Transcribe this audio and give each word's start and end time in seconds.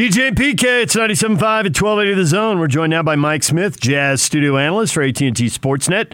DJ 0.00 0.28
and 0.28 0.36
PK, 0.36 0.84
it's 0.84 0.96
97.5 0.96 1.42
at 1.42 1.76
1280 1.76 2.14
The 2.14 2.24
Zone. 2.24 2.58
We're 2.58 2.68
joined 2.68 2.88
now 2.88 3.02
by 3.02 3.16
Mike 3.16 3.42
Smith, 3.42 3.78
Jazz 3.78 4.22
studio 4.22 4.56
analyst 4.56 4.94
for 4.94 5.02
AT&T 5.02 5.30
Sportsnet. 5.30 6.12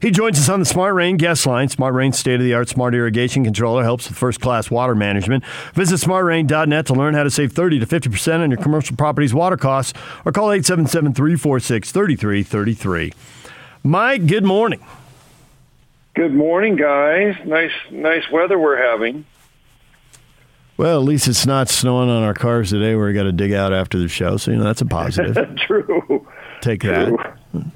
He 0.00 0.12
joins 0.12 0.38
us 0.38 0.48
on 0.48 0.60
the 0.60 0.64
Smart 0.64 0.94
Rain 0.94 1.16
guest 1.16 1.44
line. 1.44 1.68
Smart 1.68 1.94
Rain 1.94 2.12
state-of-the-art 2.12 2.68
smart 2.68 2.94
irrigation 2.94 3.42
controller 3.42 3.82
helps 3.82 4.08
with 4.08 4.16
first-class 4.16 4.70
water 4.70 4.94
management. 4.94 5.44
Visit 5.74 5.96
smartrain.net 5.96 6.86
to 6.86 6.94
learn 6.94 7.14
how 7.14 7.24
to 7.24 7.30
save 7.30 7.50
30 7.50 7.80
to 7.80 7.86
50% 7.86 8.38
on 8.38 8.52
your 8.52 8.60
commercial 8.60 8.96
property's 8.96 9.34
water 9.34 9.56
costs 9.56 9.98
or 10.24 10.30
call 10.30 10.50
877-346-3333. 10.50 13.14
Mike, 13.82 14.28
good 14.28 14.44
morning. 14.44 14.86
Good 16.14 16.34
morning, 16.34 16.76
guys. 16.76 17.34
Nice 17.44 17.72
nice 17.90 18.30
weather 18.30 18.60
we're 18.60 18.76
having. 18.76 19.24
Well, 20.76 20.98
at 20.98 21.04
least 21.04 21.28
it's 21.28 21.46
not 21.46 21.68
snowing 21.68 22.08
on 22.10 22.22
our 22.22 22.34
cars 22.34 22.70
today 22.70 22.96
where 22.96 23.06
we 23.06 23.12
got 23.12 23.24
to 23.24 23.32
dig 23.32 23.52
out 23.52 23.72
after 23.72 23.98
the 23.98 24.08
show. 24.08 24.36
So, 24.36 24.50
you 24.50 24.56
know, 24.56 24.64
that's 24.64 24.80
a 24.80 24.86
positive. 24.86 25.36
True. 25.56 26.26
Take 26.60 26.80
True. 26.80 27.16
that. 27.52 27.66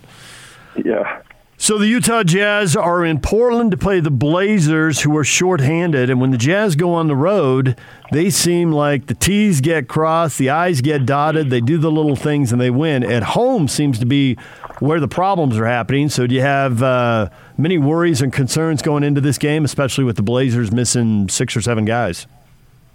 Yeah. 0.85 1.23
So 1.61 1.77
the 1.77 1.89
Utah 1.89 2.23
Jazz 2.23 2.77
are 2.77 3.05
in 3.05 3.21
Portland 3.21 3.73
to 3.73 3.77
play 3.77 3.99
the 3.99 4.13
Blazers, 4.13 5.01
who 5.01 5.17
are 5.17 5.25
shorthanded. 5.25 6.09
And 6.09 6.21
when 6.21 6.31
the 6.31 6.39
Jazz 6.39 6.77
go 6.77 6.95
on 6.95 7.09
the 7.09 7.17
road, 7.17 7.77
they 8.13 8.31
seem 8.31 8.71
like 8.71 9.07
the 9.07 9.15
T's 9.15 9.61
get 9.61 9.89
crossed, 9.89 10.39
the 10.39 10.51
I's 10.51 10.81
get 10.81 11.05
dotted, 11.05 11.51
they 11.51 11.61
do 11.61 11.77
the 11.77 11.91
little 11.91 12.15
things, 12.15 12.53
and 12.53 12.61
they 12.61 12.71
win. 12.71 13.03
At 13.03 13.25
home 13.25 13.67
seems 13.67 13.99
to 13.99 14.07
be 14.07 14.37
where 14.79 15.01
the 15.01 15.09
problems 15.09 15.59
are 15.59 15.67
happening. 15.67 16.09
So 16.09 16.29
do 16.29 16.35
you 16.37 16.43
have 16.43 16.81
uh, 16.81 17.29
many 17.57 17.77
worries 17.77 18.23
and 18.23 18.33
concerns 18.33 18.81
going 18.81 19.03
into 19.03 19.21
this 19.21 19.37
game, 19.37 19.65
especially 19.65 20.05
with 20.05 20.15
the 20.15 20.23
Blazers 20.23 20.71
missing 20.71 21.29
six 21.29 21.57
or 21.57 21.61
seven 21.61 21.85
guys? 21.85 22.29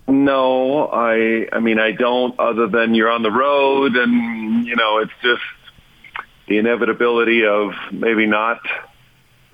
No, 0.07 0.87
I 0.87 1.47
I 1.51 1.59
mean 1.59 1.79
I 1.79 1.91
don't 1.91 2.37
other 2.39 2.67
than 2.67 2.93
you're 2.93 3.09
on 3.09 3.23
the 3.23 3.31
road 3.31 3.95
and 3.95 4.65
you 4.65 4.75
know 4.75 4.97
it's 4.99 5.13
just 5.21 5.41
the 6.47 6.57
inevitability 6.57 7.45
of 7.45 7.71
maybe 7.91 8.25
not 8.25 8.59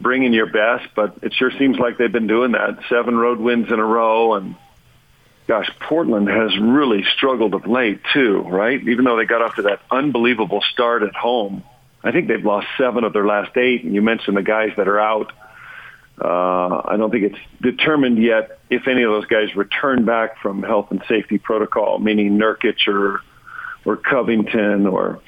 bringing 0.01 0.33
your 0.33 0.47
best, 0.47 0.87
but 0.95 1.19
it 1.21 1.33
sure 1.33 1.51
seems 1.51 1.77
like 1.77 1.97
they've 1.97 2.11
been 2.11 2.27
doing 2.27 2.53
that. 2.53 2.79
Seven 2.89 3.15
road 3.15 3.39
wins 3.39 3.71
in 3.71 3.79
a 3.79 3.85
row 3.85 4.33
and 4.33 4.55
gosh, 5.47 5.69
Portland 5.79 6.27
has 6.29 6.57
really 6.59 7.03
struggled 7.15 7.53
of 7.53 7.67
late 7.67 8.01
too, 8.13 8.39
right? 8.41 8.81
Even 8.87 9.05
though 9.05 9.17
they 9.17 9.25
got 9.25 9.41
off 9.41 9.55
to 9.55 9.63
that 9.63 9.81
unbelievable 9.91 10.61
start 10.71 11.03
at 11.03 11.15
home. 11.15 11.63
I 12.03 12.11
think 12.11 12.27
they've 12.27 12.43
lost 12.43 12.67
seven 12.77 13.03
of 13.03 13.13
their 13.13 13.25
last 13.25 13.55
eight 13.57 13.83
and 13.83 13.93
you 13.93 14.01
mentioned 14.01 14.37
the 14.37 14.43
guys 14.43 14.71
that 14.77 14.87
are 14.87 14.99
out. 14.99 15.31
Uh, 16.19 16.81
I 16.85 16.95
don't 16.97 17.11
think 17.11 17.23
it's 17.23 17.39
determined 17.61 18.21
yet 18.21 18.59
if 18.69 18.87
any 18.87 19.03
of 19.03 19.11
those 19.11 19.25
guys 19.25 19.55
return 19.55 20.03
back 20.03 20.41
from 20.41 20.63
health 20.63 20.91
and 20.91 21.01
safety 21.07 21.37
protocol, 21.37 21.99
meaning 21.99 22.37
Nurkic 22.37 22.87
or 22.87 23.21
or 23.85 23.95
Covington 23.95 24.85
or 24.85 25.21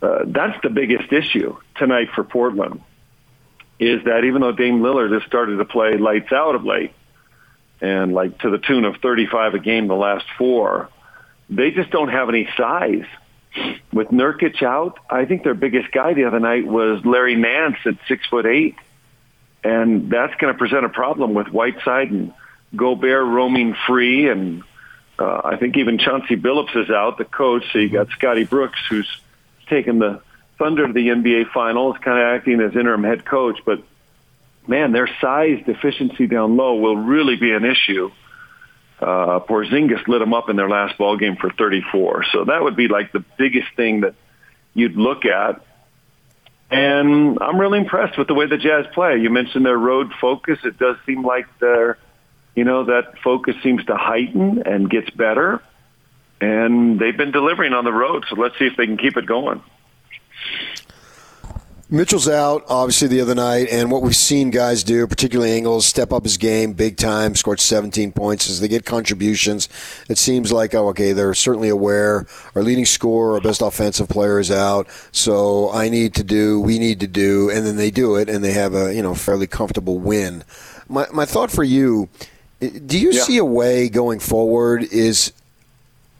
uh, 0.00 0.20
that's 0.26 0.60
the 0.62 0.70
biggest 0.70 1.12
issue 1.12 1.56
tonight 1.76 2.08
for 2.14 2.24
Portland 2.24 2.80
is 3.80 4.04
that 4.04 4.24
even 4.24 4.40
though 4.40 4.52
Dame 4.52 4.80
Lillard 4.80 5.12
has 5.12 5.22
started 5.26 5.56
to 5.56 5.64
play 5.64 5.96
lights 5.96 6.32
out 6.32 6.54
of 6.54 6.64
late 6.64 6.92
and 7.80 8.12
like 8.12 8.38
to 8.38 8.50
the 8.50 8.58
tune 8.58 8.84
of 8.84 8.96
35 8.98 9.54
a 9.54 9.58
game 9.58 9.88
the 9.88 9.94
last 9.94 10.24
four, 10.38 10.88
they 11.50 11.70
just 11.70 11.90
don't 11.90 12.08
have 12.08 12.28
any 12.28 12.48
size. 12.56 13.04
With 13.92 14.08
Nurkic 14.08 14.62
out, 14.62 14.98
I 15.08 15.24
think 15.24 15.44
their 15.44 15.54
biggest 15.54 15.92
guy 15.92 16.14
the 16.14 16.24
other 16.24 16.40
night 16.40 16.66
was 16.66 17.04
Larry 17.04 17.36
Nance 17.36 17.76
at 17.84 17.94
six 18.08 18.26
foot 18.26 18.46
eight 18.46 18.76
and 19.64 20.10
that's 20.10 20.34
going 20.36 20.52
to 20.52 20.58
present 20.58 20.84
a 20.84 20.90
problem 20.90 21.34
with 21.34 21.48
Whiteside 21.48 22.10
and 22.10 22.32
Gobert 22.76 23.26
roaming 23.26 23.74
free, 23.86 24.28
and 24.28 24.62
uh, 25.18 25.40
I 25.44 25.56
think 25.56 25.76
even 25.78 25.98
Chauncey 25.98 26.36
Billups 26.36 26.76
is 26.76 26.90
out, 26.90 27.18
the 27.18 27.24
coach. 27.24 27.64
So 27.72 27.78
you 27.78 27.88
got 27.88 28.08
Scotty 28.10 28.44
Brooks, 28.44 28.78
who's 28.88 29.08
taken 29.68 29.98
the 29.98 30.20
Thunder 30.58 30.86
to 30.86 30.92
the 30.92 31.08
NBA 31.08 31.50
Finals, 31.52 31.96
kind 32.02 32.18
of 32.18 32.24
acting 32.24 32.60
as 32.60 32.76
interim 32.76 33.04
head 33.04 33.24
coach. 33.24 33.58
But 33.64 33.82
man, 34.66 34.92
their 34.92 35.08
size 35.20 35.62
deficiency 35.64 36.26
down 36.26 36.56
low 36.56 36.76
will 36.76 36.96
really 36.96 37.36
be 37.36 37.52
an 37.52 37.64
issue. 37.64 38.10
Uh, 39.00 39.40
Porzingis 39.40 40.06
lit 40.06 40.20
them 40.20 40.34
up 40.34 40.48
in 40.48 40.56
their 40.56 40.68
last 40.68 40.96
ball 40.98 41.16
game 41.16 41.36
for 41.36 41.50
34, 41.50 42.24
so 42.32 42.44
that 42.44 42.62
would 42.62 42.76
be 42.76 42.88
like 42.88 43.12
the 43.12 43.24
biggest 43.38 43.68
thing 43.76 44.02
that 44.02 44.14
you'd 44.72 44.96
look 44.96 45.24
at 45.24 45.64
and 46.70 47.38
I'm 47.40 47.58
really 47.58 47.78
impressed 47.78 48.18
with 48.18 48.28
the 48.28 48.34
way 48.34 48.46
the 48.46 48.56
Jazz 48.56 48.86
play. 48.94 49.18
You 49.18 49.30
mentioned 49.30 49.64
their 49.64 49.78
road 49.78 50.12
focus. 50.20 50.58
It 50.64 50.78
does 50.78 50.96
seem 51.06 51.24
like 51.24 51.46
their, 51.58 51.98
you 52.54 52.64
know, 52.64 52.84
that 52.84 53.18
focus 53.22 53.54
seems 53.62 53.84
to 53.86 53.96
heighten 53.96 54.62
and 54.66 54.88
gets 54.88 55.10
better. 55.10 55.62
And 56.40 56.98
they've 56.98 57.16
been 57.16 57.30
delivering 57.30 57.72
on 57.72 57.84
the 57.84 57.92
road. 57.92 58.24
So 58.28 58.36
let's 58.36 58.58
see 58.58 58.66
if 58.66 58.76
they 58.76 58.86
can 58.86 58.96
keep 58.96 59.16
it 59.16 59.26
going. 59.26 59.62
Mitchell's 61.90 62.28
out, 62.28 62.64
obviously, 62.66 63.08
the 63.08 63.20
other 63.20 63.34
night, 63.34 63.68
and 63.70 63.90
what 63.90 64.00
we've 64.00 64.16
seen 64.16 64.50
guys 64.50 64.82
do, 64.82 65.06
particularly 65.06 65.56
Ingles, 65.56 65.84
step 65.84 66.12
up 66.12 66.24
his 66.24 66.38
game 66.38 66.72
big 66.72 66.96
time, 66.96 67.34
scored 67.34 67.60
17 67.60 68.10
points 68.12 68.48
as 68.48 68.60
they 68.60 68.68
get 68.68 68.86
contributions. 68.86 69.68
It 70.08 70.16
seems 70.16 70.50
like, 70.50 70.74
oh, 70.74 70.88
okay, 70.88 71.12
they're 71.12 71.34
certainly 71.34 71.68
aware. 71.68 72.26
Our 72.54 72.62
leading 72.62 72.86
scorer, 72.86 73.34
our 73.34 73.40
best 73.40 73.60
offensive 73.60 74.08
player 74.08 74.40
is 74.40 74.50
out, 74.50 74.88
so 75.12 75.70
I 75.72 75.90
need 75.90 76.14
to 76.14 76.24
do, 76.24 76.58
we 76.58 76.78
need 76.78 77.00
to 77.00 77.06
do, 77.06 77.50
and 77.50 77.66
then 77.66 77.76
they 77.76 77.90
do 77.90 78.16
it, 78.16 78.30
and 78.30 78.42
they 78.42 78.52
have 78.52 78.74
a, 78.74 78.94
you 78.94 79.02
know, 79.02 79.14
fairly 79.14 79.46
comfortable 79.46 79.98
win. 79.98 80.42
My, 80.88 81.06
my 81.12 81.26
thought 81.26 81.50
for 81.50 81.64
you, 81.64 82.08
do 82.60 82.98
you 82.98 83.12
yeah. 83.12 83.22
see 83.22 83.36
a 83.36 83.44
way 83.44 83.90
going 83.90 84.20
forward 84.20 84.84
is 84.84 85.32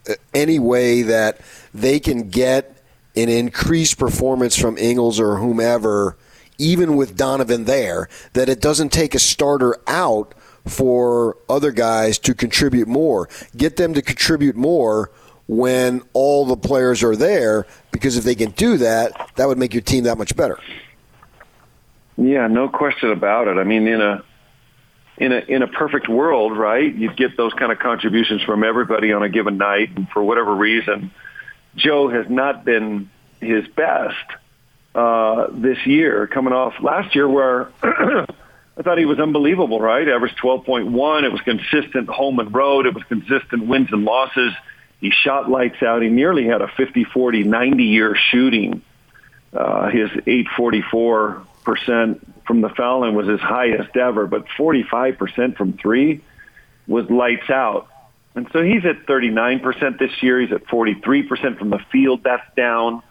uh, 0.09 0.15
any 0.35 0.59
way 0.59 1.01
that 1.03 1.41
they 1.73 1.99
can 2.01 2.29
get 2.29 2.74
an 3.17 3.29
increased 3.29 3.99
performance 3.99 4.57
from 4.57 4.77
Ingles 4.79 5.21
or 5.21 5.37
whomever, 5.37 6.17
even 6.59 6.97
with 6.97 7.17
Donovan 7.17 7.65
there, 7.65 8.09
that 8.33 8.49
it 8.49 8.61
doesn't 8.61 8.91
take 8.91 9.15
a 9.15 9.19
starter 9.19 9.77
out 9.87 10.35
for 10.67 11.37
other 11.49 11.71
guys 11.71 12.19
to 12.21 12.35
contribute 12.35 12.89
more. 12.89 13.29
Get 13.57 13.77
them 13.77 13.95
to 13.95 14.03
contribute 14.03 14.57
more 14.57 15.11
when 15.47 16.03
all 16.15 16.47
the 16.47 16.57
players 16.57 17.03
are 17.03 17.17
there, 17.17 17.67
because 17.93 18.17
if 18.17 18.25
they 18.25 18.35
can 18.35 18.51
do 18.53 18.79
that, 18.79 19.31
that 19.37 19.47
would 19.47 19.59
make 19.59 19.75
your 19.75 19.83
team 19.83 20.05
that 20.05 20.17
much 20.17 20.35
better. 20.35 20.59
Yeah, 22.17 22.47
no 22.47 22.69
question 22.69 23.11
about 23.11 23.49
it. 23.49 23.59
I 23.59 23.65
mean, 23.65 23.87
in 23.87 24.01
a 24.01 24.23
in 25.19 25.33
a 25.33 25.39
in 25.41 25.63
a 25.63 25.67
perfect 25.67 26.09
world, 26.09 26.57
right? 26.57 26.95
You'd 26.95 27.17
get 27.17 27.37
those 27.37 27.53
kind 27.55 27.73
of 27.73 27.79
contributions 27.79 28.43
from 28.43 28.65
everybody 28.65 29.13
on 29.13 29.23
a 29.23 29.29
given 29.29 29.59
night, 29.59 29.91
and 29.97 30.09
for 30.09 30.23
whatever 30.23 30.55
reason, 30.55 31.11
Joe 31.77 32.09
has 32.09 32.29
not 32.29 32.65
been 32.65 33.11
his 33.41 33.67
best 33.69 34.15
uh, 34.95 35.49
this 35.53 35.85
year, 35.87 36.27
coming 36.27 36.53
off 36.53 36.75
last 36.81 37.15
year 37.15 37.29
where 37.29 37.69
I 37.83 38.83
thought 38.83 38.99
he 38.99 39.05
was 39.05 39.19
unbelievable, 39.19 39.81
right? 39.81 40.09
Averaged 40.09 40.39
12.1. 40.39 41.25
It 41.25 41.33
was 41.33 41.41
consistent 41.43 42.09
home 42.09 42.39
and 42.39 42.55
road. 42.55 42.87
It 42.87 42.95
was 42.95 43.05
consistent 43.05 43.67
wins 43.67 43.89
and 43.93 44.05
losses. 44.05 44.53
He 45.01 45.11
shot 45.11 45.51
lights 45.51 45.83
out. 45.83 46.03
He 46.03 46.09
nearly 46.09 46.47
had 46.47 46.63
a 46.63 46.69
50, 46.69 47.05
40, 47.05 47.45
90 47.45 47.85
year 47.85 48.17
shooting. 48.31 48.83
Uh, 49.53 49.91
his 49.91 50.11
844% 50.11 51.45
from 52.47 52.61
the 52.61 52.69
foul 52.71 53.01
line 53.01 53.15
was 53.15 53.29
his 53.29 53.41
highest 53.41 53.97
ever, 53.97 54.27
but 54.27 54.47
45% 54.59 55.57
from 55.57 55.75
three 55.75 56.23
was 56.87 57.09
lights 57.09 57.49
out. 57.51 57.89
And 58.35 58.49
so 58.53 58.63
he's 58.63 58.85
at 58.85 59.07
39% 59.07 59.99
this 59.99 60.11
year. 60.23 60.41
He's 60.41 60.53
at 60.53 60.67
43% 60.67 61.59
from 61.59 61.71
the 61.71 61.79
field. 61.93 62.23
That's 62.25 62.43
down. 62.57 63.03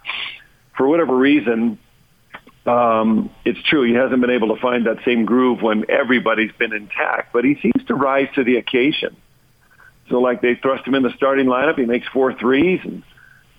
For 0.76 0.88
whatever 0.88 1.16
reason, 1.16 1.78
um, 2.66 3.30
it's 3.46 3.62
true. 3.64 3.84
He 3.84 3.94
hasn't 3.94 4.20
been 4.22 4.30
able 4.30 4.54
to 4.56 4.62
find 4.62 4.86
that 4.86 4.98
same 5.06 5.26
groove 5.26 5.62
when 5.62 5.90
everybody's 5.90 6.52
been 6.54 6.74
intact, 6.74 7.32
but 7.34 7.46
he 7.46 7.56
seems 7.62 7.86
to 7.88 7.96
rise 7.96 8.28
to 8.36 8.44
the 8.44 8.58
occasion. 8.58 9.16
So 10.10 10.20
like 10.20 10.42
they 10.42 10.56
thrust 10.56 10.86
him 10.86 10.96
in 10.96 11.04
the 11.04 11.14
starting 11.16 11.46
lineup. 11.48 11.78
He 11.78 11.86
makes 11.86 12.08
four 12.08 12.34
threes 12.34 12.82
and 12.84 13.04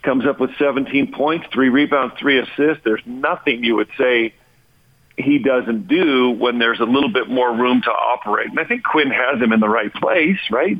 comes 0.03 0.27
up 0.27 0.41
with 0.41 0.51
17 0.59 1.13
points, 1.13 1.47
three 1.53 1.71
rebounds, 1.71 2.15
three 2.19 2.39
assists. 2.39 2.85
There's 2.85 3.03
nothing 3.07 3.65
you 3.65 3.77
would 3.77 3.91
say 3.97 4.35
he 5.17 5.39
doesn't 5.39 5.89
do 5.89 6.31
when 6.31 6.59
there's 6.59 6.81
a 6.81 6.85
little 6.85 7.09
bit 7.09 7.29
more 7.29 7.55
room 7.55 7.83
to 7.83 7.91
operate. 7.91 8.49
And 8.51 8.59
I 8.59 8.65
think 8.65 8.85
Quin 8.85 9.11
has 9.11 9.41
him 9.41 9.53
in 9.53 9.61
the 9.61 9.69
right 9.69 9.93
place, 9.95 10.39
right? 10.51 10.77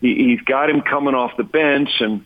He, 0.00 0.14
he's 0.14 0.40
got 0.42 0.70
him 0.70 0.82
coming 0.82 1.14
off 1.14 1.36
the 1.36 1.44
bench 1.44 1.90
and 2.00 2.24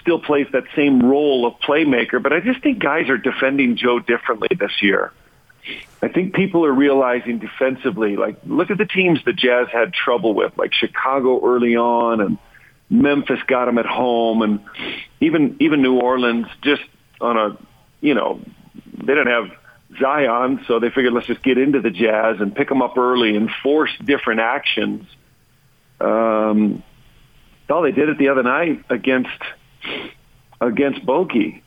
still 0.00 0.18
plays 0.18 0.46
that 0.52 0.64
same 0.74 1.00
role 1.00 1.46
of 1.46 1.54
playmaker. 1.60 2.22
But 2.22 2.32
I 2.32 2.40
just 2.40 2.62
think 2.62 2.78
guys 2.78 3.08
are 3.08 3.18
defending 3.18 3.76
Joe 3.76 3.98
differently 3.98 4.48
this 4.58 4.82
year. 4.82 5.12
I 6.02 6.08
think 6.08 6.34
people 6.34 6.64
are 6.64 6.72
realizing 6.72 7.38
defensively, 7.38 8.16
like 8.16 8.36
look 8.44 8.70
at 8.70 8.78
the 8.78 8.86
teams 8.86 9.24
the 9.24 9.32
Jazz 9.32 9.68
had 9.72 9.92
trouble 9.92 10.34
with, 10.34 10.56
like 10.58 10.74
Chicago 10.74 11.44
early 11.46 11.76
on 11.76 12.20
and 12.20 12.38
Memphis 12.90 13.38
got 13.46 13.66
them 13.66 13.78
at 13.78 13.86
home 13.86 14.42
and 14.42 14.60
even 15.20 15.56
even 15.60 15.80
New 15.80 16.00
Orleans 16.00 16.48
just 16.62 16.82
on 17.20 17.36
a 17.36 17.56
you 18.00 18.14
know, 18.14 18.40
they 18.92 19.14
didn't 19.14 19.28
have 19.28 19.50
Zion, 19.98 20.64
so 20.66 20.80
they 20.80 20.90
figured 20.90 21.12
let's 21.12 21.26
just 21.26 21.42
get 21.42 21.56
into 21.56 21.80
the 21.80 21.90
Jazz 21.90 22.40
and 22.40 22.54
pick 22.54 22.68
them 22.68 22.82
up 22.82 22.98
early 22.98 23.36
and 23.36 23.50
force 23.62 23.90
different 24.04 24.40
actions. 24.40 25.06
Um, 26.00 26.82
Oh, 27.72 27.82
they 27.82 27.92
did 27.92 28.08
it 28.08 28.18
the 28.18 28.28
other 28.28 28.42
night 28.42 28.84
against 28.90 29.30
against 30.60 31.04
Bogey. 31.04 31.62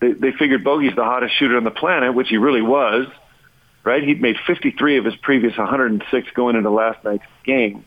They, 0.00 0.12
they 0.12 0.32
figured 0.32 0.64
Bogey's 0.64 0.96
the 0.96 1.04
hottest 1.04 1.36
shooter 1.38 1.56
on 1.56 1.64
the 1.64 1.70
planet, 1.70 2.14
which 2.14 2.28
he 2.28 2.38
really 2.38 2.62
was. 2.62 3.06
Right? 3.82 4.02
He'd 4.02 4.20
made 4.20 4.36
53 4.46 4.98
of 4.98 5.04
his 5.04 5.16
previous 5.16 5.56
106 5.56 6.30
going 6.32 6.56
into 6.56 6.70
last 6.70 7.02
night's 7.04 7.24
game. 7.44 7.84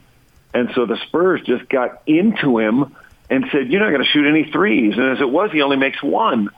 And 0.54 0.70
so 0.76 0.86
the 0.86 0.98
Spurs 1.08 1.42
just 1.46 1.68
got 1.70 2.02
into 2.08 2.58
him 2.60 2.96
and 3.30 3.46
said, 3.52 3.72
you're 3.72 3.82
not 3.82 3.90
going 3.90 4.04
to 4.04 4.10
shoot 4.10 4.28
any 4.28 4.52
threes. 4.52 4.94
And 4.96 5.12
as 5.12 5.22
it 5.22 5.30
was, 5.30 5.52
he 5.52 5.62
only 5.62 5.78
makes 5.78 6.02
one. 6.02 6.50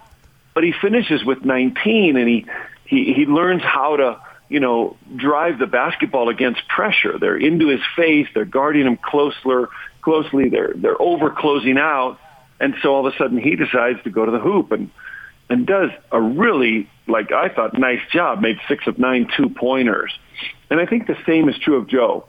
But 0.53 0.63
he 0.63 0.73
finishes 0.81 1.23
with 1.23 1.43
19 1.43 2.17
and 2.17 2.27
he, 2.27 2.45
he, 2.85 3.13
he 3.13 3.25
learns 3.25 3.61
how 3.61 3.97
to, 3.97 4.21
you 4.49 4.59
know, 4.59 4.95
drive 5.15 5.59
the 5.59 5.67
basketball 5.67 6.29
against 6.29 6.67
pressure. 6.67 7.17
They're 7.19 7.37
into 7.37 7.67
his 7.67 7.81
face. 7.95 8.27
They're 8.33 8.45
guarding 8.45 8.85
him 8.85 8.97
closer, 8.97 9.69
closely. 10.05 10.47
They're, 10.47 10.73
they're 10.73 11.01
over 11.01 11.29
closing 11.29 11.77
out. 11.77 12.17
And 12.61 12.75
so 12.81 12.95
all 12.95 13.05
of 13.05 13.13
a 13.13 13.17
sudden 13.17 13.37
he 13.37 13.57
decides 13.57 14.01
to 14.03 14.09
go 14.09 14.25
to 14.25 14.31
the 14.31 14.39
hoop 14.39 14.71
and, 14.71 14.89
and 15.49 15.67
does 15.67 15.89
a 16.11 16.21
really, 16.21 16.89
like 17.07 17.33
I 17.33 17.49
thought, 17.49 17.77
nice 17.77 17.99
job. 18.13 18.39
Made 18.39 18.57
six 18.69 18.87
of 18.87 18.97
nine 18.97 19.27
two 19.35 19.49
pointers. 19.49 20.17
And 20.69 20.79
I 20.79 20.85
think 20.85 21.07
the 21.07 21.17
same 21.25 21.49
is 21.49 21.57
true 21.59 21.75
of 21.75 21.89
Joe. 21.89 22.25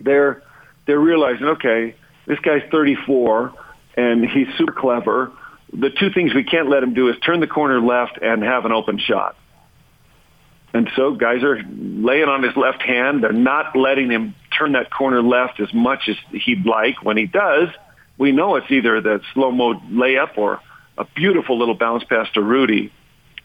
They're, 0.00 0.42
they're 0.86 0.98
realizing, 0.98 1.46
okay, 1.46 1.94
this 2.26 2.40
guy's 2.40 2.62
34 2.72 3.52
and 3.96 4.28
he's 4.28 4.48
super 4.56 4.72
clever. 4.72 5.30
The 5.72 5.90
two 5.90 6.10
things 6.10 6.34
we 6.34 6.44
can't 6.44 6.68
let 6.68 6.82
him 6.82 6.94
do 6.94 7.08
is 7.08 7.16
turn 7.24 7.40
the 7.40 7.46
corner 7.46 7.80
left 7.80 8.18
and 8.20 8.42
have 8.42 8.64
an 8.64 8.72
open 8.72 8.98
shot. 8.98 9.36
And 10.74 10.90
so 10.94 11.14
guys 11.14 11.42
are 11.42 11.62
laying 11.66 12.28
on 12.28 12.42
his 12.42 12.56
left 12.56 12.82
hand. 12.82 13.22
They're 13.22 13.32
not 13.32 13.74
letting 13.74 14.10
him 14.10 14.34
turn 14.56 14.72
that 14.72 14.90
corner 14.90 15.22
left 15.22 15.60
as 15.60 15.72
much 15.72 16.08
as 16.08 16.16
he'd 16.30 16.66
like. 16.66 17.02
When 17.02 17.16
he 17.16 17.26
does, 17.26 17.68
we 18.18 18.32
know 18.32 18.56
it's 18.56 18.70
either 18.70 19.00
the 19.00 19.20
slow-mo 19.32 19.80
layup 19.90 20.36
or 20.36 20.60
a 20.98 21.04
beautiful 21.16 21.58
little 21.58 21.74
bounce 21.74 22.04
pass 22.04 22.26
to 22.34 22.42
Rudy. 22.42 22.92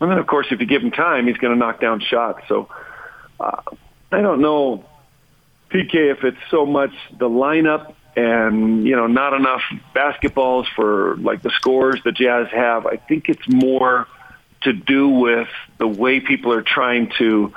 And 0.01 0.11
then, 0.11 0.17
of 0.17 0.27
course, 0.27 0.47
if 0.51 0.59
you 0.59 0.65
give 0.65 0.81
him 0.81 0.91
time, 0.91 1.27
he's 1.27 1.37
going 1.37 1.53
to 1.53 1.59
knock 1.59 1.79
down 1.79 2.01
shots. 2.01 2.41
So 2.49 2.67
uh, 3.39 3.61
I 4.11 4.21
don't 4.21 4.41
know, 4.41 4.83
PK, 5.71 6.11
if 6.11 6.23
it's 6.23 6.37
so 6.51 6.65
much 6.65 6.91
the 7.17 7.29
lineup 7.29 7.93
and, 8.15 8.85
you 8.85 8.95
know, 8.95 9.07
not 9.07 9.33
enough 9.33 9.61
basketballs 9.95 10.65
for, 10.75 11.15
like, 11.17 11.41
the 11.41 11.51
scores 11.51 12.01
the 12.03 12.11
Jazz 12.11 12.47
have. 12.51 12.85
I 12.85 12.97
think 12.97 13.29
it's 13.29 13.47
more 13.47 14.07
to 14.63 14.73
do 14.73 15.09
with 15.09 15.49
the 15.77 15.87
way 15.87 16.19
people 16.19 16.53
are 16.53 16.61
trying 16.61 17.11
to 17.17 17.53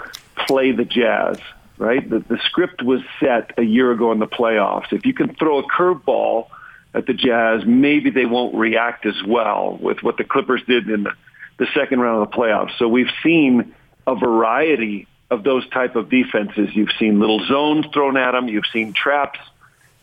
play 0.47 0.73
the 0.73 0.85
Jazz, 0.85 1.39
right? 1.79 2.09
The, 2.09 2.21
the 2.21 2.39
script 2.45 2.83
was 2.83 3.01
set 3.21 3.53
a 3.59 3.63
year 3.63 3.93
ago 3.93 4.13
in 4.13 4.19
the 4.19 4.27
playoffs. 4.27 4.93
If 4.93 5.07
you 5.07 5.15
can 5.15 5.35
throw 5.35 5.59
a 5.59 5.63
curveball– 5.65 6.49
at 6.97 7.07
the 7.07 7.13
Jazz, 7.13 7.65
maybe 7.67 8.09
they 8.09 8.25
won't 8.25 8.55
react 8.55 9.05
as 9.05 9.23
well 9.23 9.77
with 9.79 10.03
what 10.03 10.17
the 10.17 10.25
Clippers 10.25 10.63
did 10.67 10.89
in 10.89 11.03
the, 11.03 11.13
the 11.59 11.67
second 11.75 12.01
round 12.01 12.23
of 12.23 12.31
the 12.31 12.37
playoffs. 12.37 12.77
So 12.79 12.89
we've 12.89 13.11
seen 13.23 13.75
a 14.07 14.15
variety 14.17 15.07
of 15.31 15.45
those 15.45 15.69
type 15.69 15.95
of 15.95 16.09
defenses. 16.09 16.75
You've 16.75 16.93
seen 16.99 17.21
little 17.21 17.45
zones 17.45 17.85
thrown 17.93 18.17
at 18.17 18.33
them. 18.33 18.49
You've 18.49 18.67
seen 18.73 18.95
traps 18.95 19.39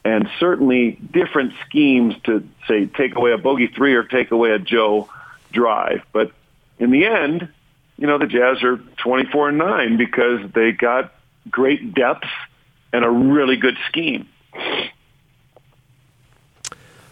and 0.06 0.30
certainly 0.40 0.92
different 0.92 1.54
schemes 1.66 2.14
to 2.26 2.48
say 2.68 2.86
take 2.86 3.16
away 3.16 3.32
a 3.32 3.40
bogey 3.40 3.68
three 3.68 3.96
or 3.96 4.04
take 4.04 4.30
away 4.30 4.52
a 4.52 4.60
Joe 4.60 5.10
drive. 5.52 6.04
But 6.12 6.32
in 6.84 6.92
the 6.92 7.06
end, 7.06 7.48
you 7.98 8.08
know, 8.08 8.18
the 8.18 8.28
Jazz 8.28 8.62
are 8.62 8.78
24 8.98 9.50
and 9.50 9.58
9 9.58 9.98
because 9.98 10.40
they 10.54 10.74
got 10.74 11.14
great 11.50 11.94
depth 11.94 12.28
and 12.92 13.06
a 13.06 13.10
really 13.10 13.56
good 13.56 13.78
scheme. 13.88 14.28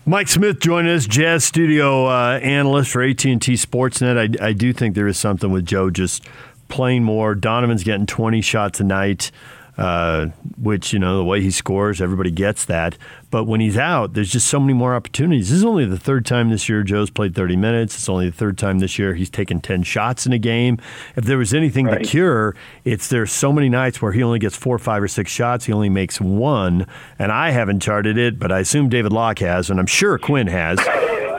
Mike 0.06 0.28
Smith 0.28 0.60
joining 0.60 0.92
us, 0.92 1.06
Jazz 1.06 1.46
Studio 1.46 2.08
uh, 2.08 2.40
analyst 2.40 2.92
for 2.92 3.02
AT&T 3.02 3.38
Sportsnet. 3.38 4.42
I, 4.42 4.48
I 4.48 4.52
do 4.54 4.74
think 4.74 4.96
there 4.96 5.08
is 5.08 5.18
something 5.18 5.52
with 5.52 5.66
Joe 5.66 5.90
just 5.90 6.28
playing 6.68 7.04
more. 7.04 7.34
Donovan's 7.34 7.84
getting 7.84 8.06
20 8.06 8.42
shots 8.42 8.80
a 8.82 8.84
night. 8.84 9.32
Uh, 9.78 10.28
which 10.62 10.92
you 10.92 11.00
know 11.00 11.18
the 11.18 11.24
way 11.24 11.42
he 11.42 11.50
scores, 11.50 12.02
everybody 12.02 12.30
gets 12.30 12.66
that. 12.66 12.98
But 13.30 13.46
when 13.46 13.62
he's 13.62 13.78
out, 13.78 14.14
there's 14.14 14.30
just 14.30 14.48
so 14.48 14.60
many 14.60 14.74
more 14.74 14.94
opportunities. 14.94 15.50
This 15.50 15.60
is 15.60 15.66
only 15.66 15.86
the 15.86 15.98
third 15.98 16.26
time 16.26 16.50
this 16.50 16.68
year 16.68 16.84
Joe's 16.84 17.10
played 17.10 17.34
30 17.34 17.56
minutes. 17.56 17.96
It's 17.96 18.10
only 18.10 18.30
the 18.30 18.36
third 18.36 18.58
time 18.58 18.80
this 18.80 19.00
year 19.00 19.14
he's 19.14 19.30
taken 19.30 19.62
10 19.62 19.84
shots 19.84 20.26
in 20.26 20.34
a 20.34 20.38
game. 20.38 20.78
If 21.16 21.24
there 21.24 21.38
was 21.38 21.54
anything 21.54 21.86
right. 21.86 22.04
to 22.04 22.10
cure, 22.10 22.56
it's 22.84 23.08
there's 23.08 23.32
so 23.32 23.54
many 23.54 23.70
nights 23.70 24.02
where 24.02 24.12
he 24.12 24.22
only 24.22 24.40
gets 24.40 24.58
four, 24.58 24.78
five, 24.78 25.02
or 25.02 25.08
six 25.08 25.32
shots. 25.32 25.66
He 25.66 25.74
only 25.74 25.90
makes 25.90 26.20
one, 26.20 26.86
and 27.18 27.32
I 27.32 27.52
haven't 27.52 27.80
charted 27.80 28.18
it, 28.18 28.38
but 28.38 28.52
I 28.52 28.60
assume 28.60 28.90
David 28.90 29.14
Locke 29.14 29.40
has, 29.40 29.70
and 29.70 29.80
I'm 29.80 29.88
sure 29.88 30.18
Quin 30.18 30.48
has 30.48 30.78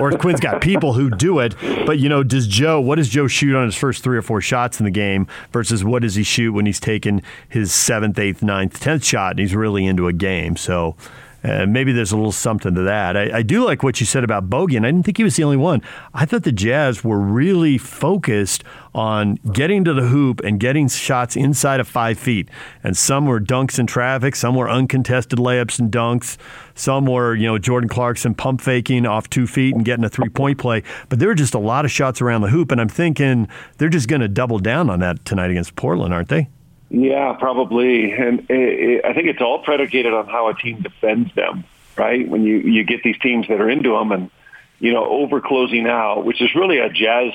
or 0.00 0.12
Quin's 0.12 0.40
got 0.40 0.60
people 0.60 0.92
who 0.92 1.10
do 1.10 1.38
it. 1.38 1.54
But 1.86 1.98
you 1.98 2.08
know, 2.08 2.22
does 2.22 2.46
Joe? 2.46 2.80
What 2.80 2.96
does 2.96 3.08
Joe 3.08 3.26
shoot 3.26 3.56
on 3.56 3.64
his 3.64 3.76
first 3.76 4.02
three 4.02 4.16
or 4.16 4.22
four 4.22 4.40
shots 4.40 4.80
in 4.80 4.84
the 4.84 4.90
game 4.90 5.26
versus 5.52 5.84
what 5.84 6.02
does 6.02 6.14
he 6.14 6.22
shoot 6.22 6.52
when 6.52 6.66
he's 6.66 6.80
taken 6.80 7.22
his 7.48 7.72
seventh, 7.72 8.18
eighth, 8.18 8.42
ninth, 8.42 8.80
tenth 8.80 9.04
shot 9.04 9.32
and 9.32 9.40
he's 9.40 9.54
really 9.54 9.86
into 9.86 10.08
a 10.08 10.12
game? 10.12 10.56
So 10.56 10.96
uh, 11.44 11.66
maybe 11.66 11.92
there's 11.92 12.12
a 12.12 12.16
little 12.16 12.32
something 12.32 12.74
to 12.74 12.82
that. 12.82 13.16
I, 13.16 13.38
I, 13.38 13.42
do 13.42 13.64
like 13.64 13.82
what 13.82 13.98
you 13.98 14.06
said 14.06 14.22
about 14.22 14.48
Bogey, 14.48 14.76
and 14.76 14.86
I 14.86 14.90
didn't 14.90 15.04
think 15.04 15.16
he 15.16 15.24
was 15.24 15.36
the 15.36 15.42
only 15.42 15.56
one. 15.56 15.82
I 16.14 16.24
thought 16.24 16.44
the 16.44 16.52
Jazz 16.52 17.02
were 17.02 17.18
really 17.18 17.78
focused 17.78 18.62
on 18.94 19.36
getting 19.52 19.84
to 19.84 19.94
the 19.94 20.02
hoop 20.02 20.40
and 20.44 20.60
getting 20.60 20.86
shots 20.88 21.34
inside 21.34 21.80
of 21.80 21.88
five 21.88 22.18
feet. 22.18 22.48
And 22.84 22.96
some 22.96 23.26
were 23.26 23.40
dunks 23.40 23.78
in 23.78 23.86
traffic, 23.86 24.36
some 24.36 24.54
were 24.54 24.70
uncontested 24.70 25.38
layups 25.38 25.80
and 25.80 25.90
dunks, 25.90 26.36
some 26.74 27.06
were, 27.06 27.34
you 27.34 27.46
know, 27.46 27.58
Jordan 27.58 27.88
Clarkson 27.88 28.34
pump 28.34 28.60
faking 28.60 29.04
off 29.04 29.28
two 29.28 29.46
feet 29.46 29.74
and 29.74 29.84
getting 29.84 30.04
a 30.04 30.08
three 30.08 30.28
point 30.28 30.58
play. 30.58 30.82
But 31.08 31.18
there 31.18 31.28
were 31.28 31.34
just 31.34 31.54
a 31.54 31.58
lot 31.58 31.84
of 31.84 31.90
shots 31.90 32.20
around 32.20 32.42
the 32.42 32.50
hoop, 32.50 32.70
and 32.70 32.80
I'm 32.80 32.88
thinking 32.88 33.48
they're 33.78 33.88
just 33.88 34.08
going 34.08 34.20
to 34.22 34.28
double 34.28 34.58
down 34.58 34.88
on 34.88 35.00
that 35.00 35.24
tonight 35.24 35.50
against 35.50 35.74
Portland, 35.74 36.14
aren't 36.14 36.28
they? 36.28 36.48
Yeah, 36.92 37.32
probably. 37.38 38.12
And 38.12 38.40
it, 38.50 38.50
it, 38.50 39.04
I 39.06 39.14
think 39.14 39.28
it's 39.28 39.40
all 39.40 39.60
predicated 39.60 40.12
on 40.12 40.26
how 40.26 40.48
a 40.48 40.54
team 40.54 40.82
defends 40.82 41.34
them, 41.34 41.64
right? 41.96 42.28
When 42.28 42.42
you, 42.44 42.58
you 42.58 42.84
get 42.84 43.02
these 43.02 43.18
teams 43.18 43.48
that 43.48 43.62
are 43.62 43.70
into 43.70 43.92
them 43.92 44.12
and, 44.12 44.30
you 44.78 44.92
know, 44.92 45.06
over 45.06 45.40
closing 45.40 45.86
out, 45.86 46.26
which 46.26 46.42
is 46.42 46.54
really 46.54 46.80
a 46.80 46.90
jazz 46.90 47.32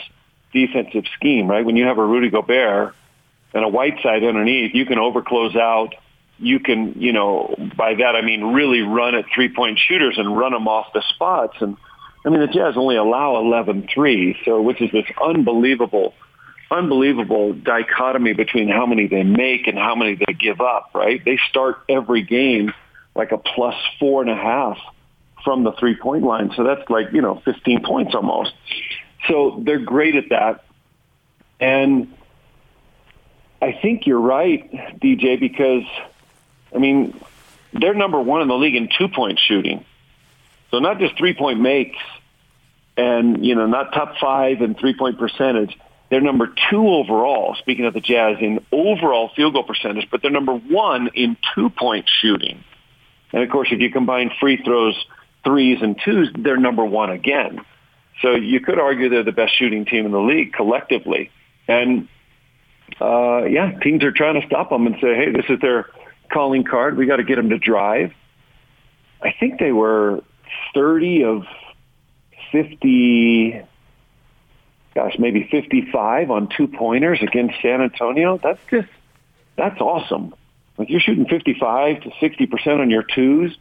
defensive 0.53 1.05
scheme, 1.15 1.47
right? 1.47 1.65
When 1.65 1.75
you 1.75 1.85
have 1.85 1.97
a 1.97 2.05
Rudy 2.05 2.29
Gobert 2.29 2.93
and 3.55 3.65
a 3.65 3.67
Whiteside 3.67 4.23
underneath, 4.23 4.75
you 4.75 4.85
can 4.85 4.99
over 4.99 5.23
close 5.23 5.55
out. 5.55 5.95
You 6.37 6.59
can, 6.59 7.01
you 7.01 7.13
know, 7.13 7.55
by 7.75 7.95
that 7.95 8.15
I 8.15 8.21
mean 8.21 8.53
really 8.53 8.81
run 8.81 9.15
at 9.15 9.25
three-point 9.33 9.79
shooters 9.79 10.19
and 10.19 10.37
run 10.37 10.51
them 10.51 10.67
off 10.67 10.93
the 10.93 11.01
spots. 11.15 11.57
And 11.61 11.77
I 12.23 12.29
mean, 12.29 12.41
the 12.41 12.47
Jazz 12.47 12.77
only 12.77 12.95
allow 12.95 13.37
11 13.37 13.87
threes, 13.91 14.35
so 14.45 14.61
which 14.61 14.83
is 14.83 14.91
this 14.91 15.05
unbelievable– 15.19 16.13
unbelievable 16.69 17.53
dichotomy 17.53 18.33
between 18.33 18.67
how 18.69 18.85
many 18.85 19.07
they 19.07 19.23
make 19.23 19.67
and 19.67 19.77
how 19.77 19.95
many 19.95 20.15
they 20.15 20.33
give 20.33 20.61
up, 20.61 20.91
right? 20.93 21.23
They 21.23 21.39
start 21.49 21.77
every 21.87 22.23
game 22.23 22.73
like 23.15 23.31
a 23.31 23.37
plus 23.37 23.75
four 23.99 24.21
and 24.21 24.29
a 24.29 24.35
half 24.35 24.77
from 25.43 25.63
the 25.63 25.71
three 25.73 25.95
point 25.95 26.23
line. 26.23 26.51
So 26.55 26.63
that's 26.63 26.89
like, 26.89 27.13
you 27.13 27.21
know, 27.21 27.41
15 27.45 27.83
points 27.83 28.15
almost. 28.15 28.53
So 29.27 29.61
they're 29.63 29.79
great 29.79 30.15
at 30.15 30.29
that. 30.29 30.63
And 31.59 32.13
I 33.61 33.71
think 33.71 34.05
you're 34.05 34.19
right, 34.19 34.71
DJ, 34.99 35.39
because, 35.39 35.83
I 36.73 36.77
mean, 36.77 37.19
they're 37.73 37.95
number 37.95 38.21
one 38.21 38.41
in 38.41 38.47
the 38.47 38.55
league 38.55 38.75
in 38.75 38.89
two 38.95 39.07
point 39.07 39.39
shooting. 39.39 39.83
So 40.71 40.79
not 40.79 40.99
just 40.99 41.17
three 41.17 41.33
point 41.33 41.59
makes 41.59 41.97
and, 42.97 43.45
you 43.45 43.55
know, 43.55 43.67
not 43.67 43.93
top 43.93 44.17
five 44.19 44.61
in 44.61 44.75
three 44.75 44.95
point 44.95 45.17
percentage 45.17 45.77
they're 46.09 46.21
number 46.21 46.53
two 46.69 46.87
overall, 46.87 47.55
speaking 47.59 47.85
of 47.85 47.93
the 47.93 48.01
Jazz, 48.01 48.37
in 48.39 48.63
overall 48.71 49.29
field 49.35 49.53
goal 49.53 49.63
percentage, 49.63 50.07
but 50.09 50.21
they're 50.21 50.31
number 50.31 50.53
one 50.53 51.09
in 51.13 51.35
two-point 51.53 52.09
shooting. 52.21 52.63
And 53.33 53.43
of 53.43 53.49
course, 53.49 53.67
if 53.71 53.81
you 53.81 53.91
combine 53.91 54.31
free 54.39 54.61
throws, 54.63 54.95
threes, 55.43 55.79
and 55.81 55.99
twos, 56.03 56.29
they're 56.37 56.57
number 56.57 56.85
one 56.85 57.09
again. 57.09 57.59
So 58.21 58.35
you 58.35 58.61
could 58.61 58.79
argue 58.79 59.09
they're 59.09 59.23
the 59.23 59.31
best 59.31 59.57
shooting 59.57 59.85
team 59.85 60.05
in 60.05 60.11
the 60.11 60.19
league 60.19 60.53
collectively. 60.53 61.29
And 61.67 62.07
uh, 63.01 63.43
yeah, 63.43 63.77
teams 63.79 64.03
are 64.03 64.11
trying 64.11 64.39
to 64.39 64.47
stop 64.47 64.69
them 64.69 64.87
and 64.87 64.95
say, 65.01 65.13
hey, 65.15 65.31
this 65.31 65.45
is 65.49 65.59
their 65.59 65.87
calling 66.31 66.63
card. 66.63 66.97
We 66.97 67.05
got 67.05 67.17
to 67.17 67.23
get 67.23 67.35
them 67.35 67.49
to 67.49 67.57
drive. 67.57 68.13
I 69.21 69.33
think 69.37 69.59
they 69.59 69.71
were 69.71 70.23
30 70.73 71.23
of 71.25 71.43
50 72.51 73.61
gosh, 74.97 75.19
maybe 75.19 75.47
55 75.51 76.31
on 76.31 76.49
two 76.57 76.67
pointers 76.67 77.19
against 77.21 77.61
San 77.61 77.83
Antonio. 77.83 78.39
That's 78.39 78.59
just, 78.71 78.87
that's 79.55 79.79
awesome. 79.79 80.33
Like 80.75 80.89
you're 80.89 80.99
shooting 80.99 81.27
55 81.27 82.01
to 82.01 82.09
60% 82.09 82.79
on 82.79 82.89
your 82.89 83.03
twos, 83.03 83.55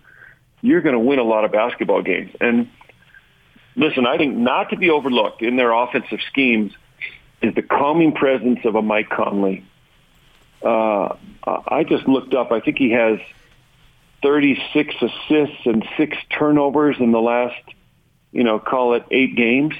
you're 0.62 0.80
going 0.80 0.94
to 0.94 0.98
win 0.98 1.18
a 1.18 1.24
lot 1.24 1.44
of 1.44 1.52
basketball 1.52 2.00
games. 2.00 2.34
And 2.40 2.70
listen, 3.74 4.06
I 4.06 4.16
think 4.16 4.34
not 4.34 4.70
to 4.70 4.78
be 4.78 4.88
overlooked 4.88 5.42
in 5.42 5.56
their 5.56 5.72
offensive 5.72 6.20
schemes 6.26 6.72
is 7.42 7.54
the 7.54 7.60
calming 7.60 8.12
presence 8.12 8.60
of 8.64 8.74
a 8.74 8.80
Mike 8.80 9.10
Conley. 9.10 9.62
Uh, 10.62 11.16
I 11.46 11.84
just 11.86 12.08
looked 12.08 12.32
up. 12.32 12.50
I 12.50 12.60
think 12.60 12.78
he 12.78 12.92
has 12.92 13.18
36 14.22 14.94
assists 15.02 15.66
and 15.66 15.86
six 15.98 16.16
turnovers 16.30 16.96
in 16.98 17.12
the 17.12 17.20
last, 17.20 17.62
you 18.32 18.42
know, 18.42 18.58
call 18.58 18.94
it 18.94 19.04
eight 19.10 19.36
games. 19.36 19.74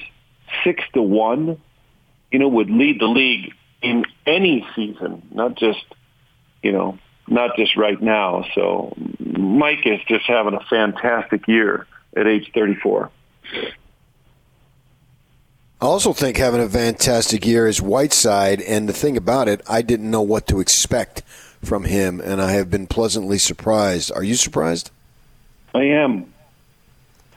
Six 0.63 0.83
to 0.93 1.01
one, 1.01 1.59
you 2.31 2.39
know, 2.39 2.47
would 2.47 2.69
lead 2.69 2.99
the 2.99 3.07
league 3.07 3.53
in 3.81 4.05
any 4.25 4.67
season, 4.75 5.27
not 5.31 5.55
just, 5.55 5.83
you 6.61 6.71
know, 6.71 6.97
not 7.27 7.55
just 7.55 7.75
right 7.75 8.01
now. 8.01 8.45
So 8.55 8.93
Mike 9.19 9.85
is 9.85 9.99
just 10.07 10.25
having 10.25 10.53
a 10.53 10.61
fantastic 10.69 11.47
year 11.47 11.87
at 12.15 12.27
age 12.27 12.51
34. 12.53 13.11
I 15.79 15.85
also 15.85 16.11
think 16.11 16.37
having 16.37 16.61
a 16.61 16.69
fantastic 16.69 17.45
year 17.45 17.67
is 17.67 17.79
Whiteside, 17.81 18.61
and 18.61 18.89
the 18.89 18.93
thing 18.93 19.15
about 19.15 19.47
it, 19.47 19.61
I 19.69 19.83
didn't 19.83 20.09
know 20.09 20.23
what 20.23 20.47
to 20.47 20.59
expect 20.59 21.21
from 21.63 21.83
him, 21.83 22.19
and 22.19 22.41
I 22.41 22.53
have 22.53 22.71
been 22.71 22.87
pleasantly 22.87 23.37
surprised. 23.37 24.11
Are 24.11 24.23
you 24.23 24.33
surprised? 24.33 24.89
I 25.75 25.83
am. 25.83 26.33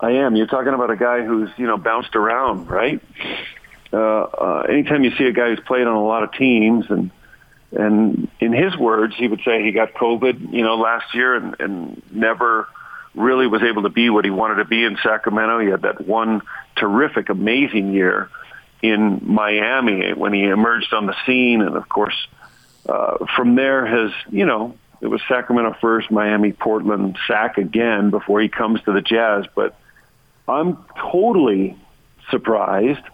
I 0.02 0.12
am. 0.12 0.34
You're 0.34 0.46
talking 0.46 0.72
about 0.72 0.90
a 0.90 0.96
guy 0.96 1.24
who's 1.24 1.50
you 1.56 1.66
know 1.66 1.76
bounced 1.76 2.16
around, 2.16 2.68
right? 2.68 3.00
Uh, 3.92 3.96
uh, 3.96 4.66
anytime 4.68 5.04
you 5.04 5.10
see 5.16 5.24
a 5.24 5.32
guy 5.32 5.50
who's 5.50 5.60
played 5.60 5.86
on 5.86 5.94
a 5.94 6.04
lot 6.04 6.22
of 6.22 6.32
teams, 6.32 6.86
and 6.88 7.10
and 7.72 8.28
in 8.40 8.52
his 8.52 8.76
words, 8.76 9.14
he 9.16 9.28
would 9.28 9.40
say 9.44 9.62
he 9.62 9.72
got 9.72 9.94
COVID, 9.94 10.52
you 10.52 10.62
know, 10.62 10.76
last 10.76 11.14
year, 11.14 11.36
and, 11.36 11.56
and 11.60 12.02
never 12.10 12.68
really 13.14 13.46
was 13.46 13.62
able 13.62 13.82
to 13.82 13.88
be 13.88 14.08
what 14.10 14.24
he 14.24 14.30
wanted 14.30 14.56
to 14.56 14.64
be 14.64 14.84
in 14.84 14.96
Sacramento. 15.02 15.60
He 15.60 15.68
had 15.68 15.82
that 15.82 16.06
one 16.06 16.42
terrific, 16.76 17.28
amazing 17.28 17.92
year 17.92 18.30
in 18.82 19.20
Miami 19.22 20.12
when 20.14 20.32
he 20.32 20.44
emerged 20.44 20.94
on 20.94 21.06
the 21.06 21.14
scene, 21.26 21.60
and 21.60 21.76
of 21.76 21.88
course, 21.88 22.16
uh, 22.88 23.26
from 23.36 23.54
there 23.54 23.84
has 23.84 24.12
you 24.30 24.46
know 24.46 24.76
it 25.00 25.08
was 25.08 25.20
Sacramento 25.28 25.76
first, 25.80 26.10
Miami, 26.10 26.52
Portland, 26.52 27.18
Sac 27.26 27.58
again 27.58 28.10
before 28.10 28.40
he 28.40 28.48
comes 28.48 28.80
to 28.82 28.92
the 28.92 29.00
Jazz. 29.00 29.44
But 29.54 29.76
I'm 30.50 30.78
totally 30.98 31.76
surprised, 32.30 33.04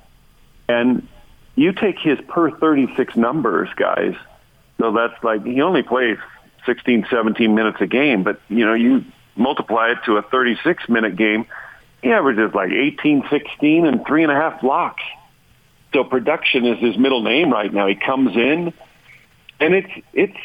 and 0.69 1.07
you 1.55 1.73
take 1.73 1.99
his 1.99 2.19
per 2.29 2.51
36 2.51 3.17
numbers, 3.17 3.69
guys. 3.77 4.15
So 4.79 4.93
that's 4.93 5.23
like 5.23 5.45
he 5.45 5.63
only 5.63 5.83
plays 5.83 6.19
16, 6.67 7.07
17 7.11 7.55
minutes 7.55 7.79
a 7.81 7.87
game, 7.87 8.23
but 8.23 8.41
you 8.49 8.67
know 8.67 8.75
you 8.75 9.05
multiply 9.37 9.91
it 9.91 9.99
to 10.07 10.17
a 10.17 10.23
36 10.23 10.89
minute 10.89 11.17
game 11.17 11.47
he 12.03 12.13
averages 12.13 12.55
like 12.55 12.71
18, 12.71 13.25
16, 13.31 13.87
and 13.87 14.07
three 14.07 14.23
and 14.23 14.31
a 14.31 14.35
half 14.35 14.61
blocks. 14.61 15.03
So 15.93 16.05
production 16.05 16.67
is 16.67 16.79
his 16.79 16.97
middle 16.97 17.23
name 17.23 17.51
right 17.51 17.73
now. 17.73 17.87
He 17.87 17.95
comes 17.95 18.37
in, 18.37 18.73
and 19.59 19.75
it's 19.75 19.91
it's 20.13 20.37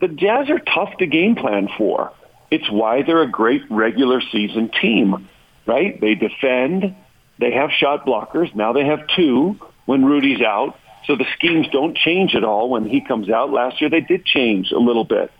the 0.00 0.08
Jazz 0.08 0.48
are 0.50 0.58
tough 0.58 0.96
to 0.98 1.06
game 1.06 1.36
plan 1.36 1.68
for. 1.76 2.12
It's 2.50 2.68
why 2.70 3.02
they're 3.02 3.22
a 3.22 3.30
great 3.30 3.62
regular 3.70 4.20
season 4.32 4.70
team, 4.70 5.28
right? 5.68 6.00
They 6.00 6.14
defend. 6.14 6.96
They 7.38 7.52
have 7.52 7.70
shot 7.70 8.04
blockers. 8.04 8.52
Now 8.54 8.72
they 8.72 8.86
have 8.86 9.06
two 9.14 9.56
when 9.84 10.04
Rudy's 10.04 10.40
out. 10.40 10.76
So 11.06 11.14
the 11.14 11.26
schemes 11.36 11.68
don't 11.70 11.96
change 11.96 12.34
at 12.34 12.42
all 12.42 12.68
when 12.68 12.88
he 12.88 13.00
comes 13.00 13.30
out. 13.30 13.52
Last 13.52 13.80
year 13.80 13.88
they 13.88 14.00
did 14.00 14.24
change 14.24 14.72
a 14.72 14.78
little 14.78 15.04
bit. 15.04 15.30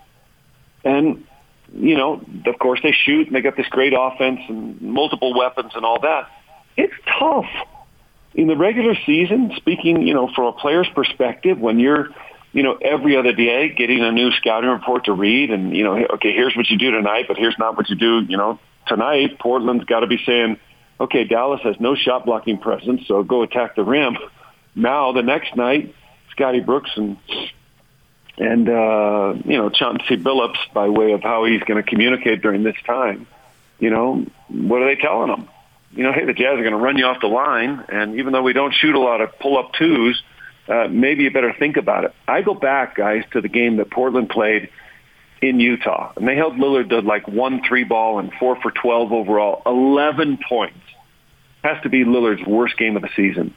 And 0.84 1.24
you 1.74 1.96
know, 1.96 2.22
of 2.46 2.58
course 2.58 2.80
they 2.82 2.92
shoot 2.92 3.26
and 3.26 3.36
they 3.36 3.42
got 3.42 3.56
this 3.56 3.68
great 3.68 3.92
offense 3.98 4.40
and 4.48 4.80
multiple 4.80 5.36
weapons 5.36 5.72
and 5.74 5.84
all 5.84 6.00
that. 6.00 6.28
It's 6.76 6.94
tough. 7.18 7.50
In 8.34 8.46
the 8.46 8.56
regular 8.56 8.94
season, 9.04 9.52
speaking, 9.56 10.02
you 10.02 10.14
know, 10.14 10.30
from 10.34 10.46
a 10.46 10.52
player's 10.52 10.88
perspective, 10.94 11.58
when 11.58 11.78
you're, 11.80 12.08
you 12.52 12.62
know, 12.62 12.78
every 12.80 13.16
other 13.16 13.32
day 13.32 13.68
getting 13.70 14.02
a 14.02 14.12
new 14.12 14.30
scouting 14.32 14.70
report 14.70 15.06
to 15.06 15.12
read 15.12 15.50
and, 15.50 15.76
you 15.76 15.82
know, 15.82 15.96
okay, 16.14 16.32
here's 16.32 16.54
what 16.54 16.70
you 16.70 16.78
do 16.78 16.90
tonight, 16.90 17.24
but 17.26 17.36
here's 17.36 17.56
not 17.58 17.76
what 17.76 17.90
you 17.90 17.96
do, 17.96 18.20
you 18.28 18.36
know, 18.36 18.60
tonight, 18.88 19.38
Portland's 19.38 19.84
got 19.84 20.00
to 20.00 20.06
be 20.06 20.18
saying, 20.24 20.58
okay, 21.00 21.24
Dallas 21.24 21.60
has 21.62 21.76
no 21.78 21.94
shot 21.94 22.24
blocking 22.24 22.58
presence, 22.58 23.06
so 23.06 23.22
go 23.22 23.42
attack 23.42 23.76
the 23.76 23.84
rim. 23.84 24.16
Now, 24.74 25.10
the 25.10 25.22
next 25.22 25.56
night, 25.56 25.92
Scotty 26.30 26.60
Brooks 26.60 26.90
and 26.94 27.16
and 28.36 28.68
uh, 28.68 29.34
you 29.44 29.56
know 29.56 29.70
Chauncey 29.70 30.16
Billups 30.16 30.72
by 30.72 30.88
way 30.88 31.12
of 31.12 31.22
how 31.22 31.44
he's 31.44 31.62
going 31.62 31.82
to 31.82 31.88
communicate 31.88 32.42
during 32.42 32.62
this 32.62 32.76
time. 32.86 33.26
You 33.80 33.90
know, 33.90 34.24
what 34.48 34.82
are 34.82 34.94
they 34.94 35.00
telling 35.00 35.28
them? 35.28 35.48
You 35.92 36.04
know, 36.04 36.12
hey, 36.12 36.24
the 36.26 36.32
Jazz 36.32 36.58
are 36.58 36.62
going 36.62 36.72
to 36.72 36.76
run 36.76 36.96
you 36.96 37.06
off 37.06 37.20
the 37.20 37.28
line, 37.28 37.84
and 37.88 38.16
even 38.16 38.32
though 38.32 38.42
we 38.42 38.52
don't 38.52 38.74
shoot 38.74 38.94
a 38.94 39.00
lot 39.00 39.20
of 39.20 39.38
pull-up 39.38 39.72
twos, 39.72 40.22
uh, 40.68 40.86
maybe 40.88 41.24
you 41.24 41.30
better 41.30 41.54
think 41.58 41.76
about 41.76 42.04
it. 42.04 42.14
I 42.26 42.42
go 42.42 42.54
back, 42.54 42.94
guys, 42.94 43.24
to 43.32 43.40
the 43.40 43.48
game 43.48 43.76
that 43.76 43.90
Portland 43.90 44.28
played 44.28 44.68
in 45.40 45.60
Utah, 45.60 46.12
and 46.16 46.26
they 46.26 46.36
held 46.36 46.54
Lillard 46.54 46.90
to 46.90 47.00
like 47.00 47.28
one 47.28 47.62
three 47.66 47.84
ball 47.84 48.18
and 48.18 48.32
four 48.38 48.60
for 48.60 48.70
twelve 48.70 49.12
overall, 49.12 49.62
eleven 49.66 50.38
points. 50.48 50.78
Has 51.62 51.82
to 51.82 51.88
be 51.88 52.04
Lillard's 52.04 52.46
worst 52.46 52.76
game 52.76 52.96
of 52.96 53.02
the 53.02 53.10
season. 53.16 53.54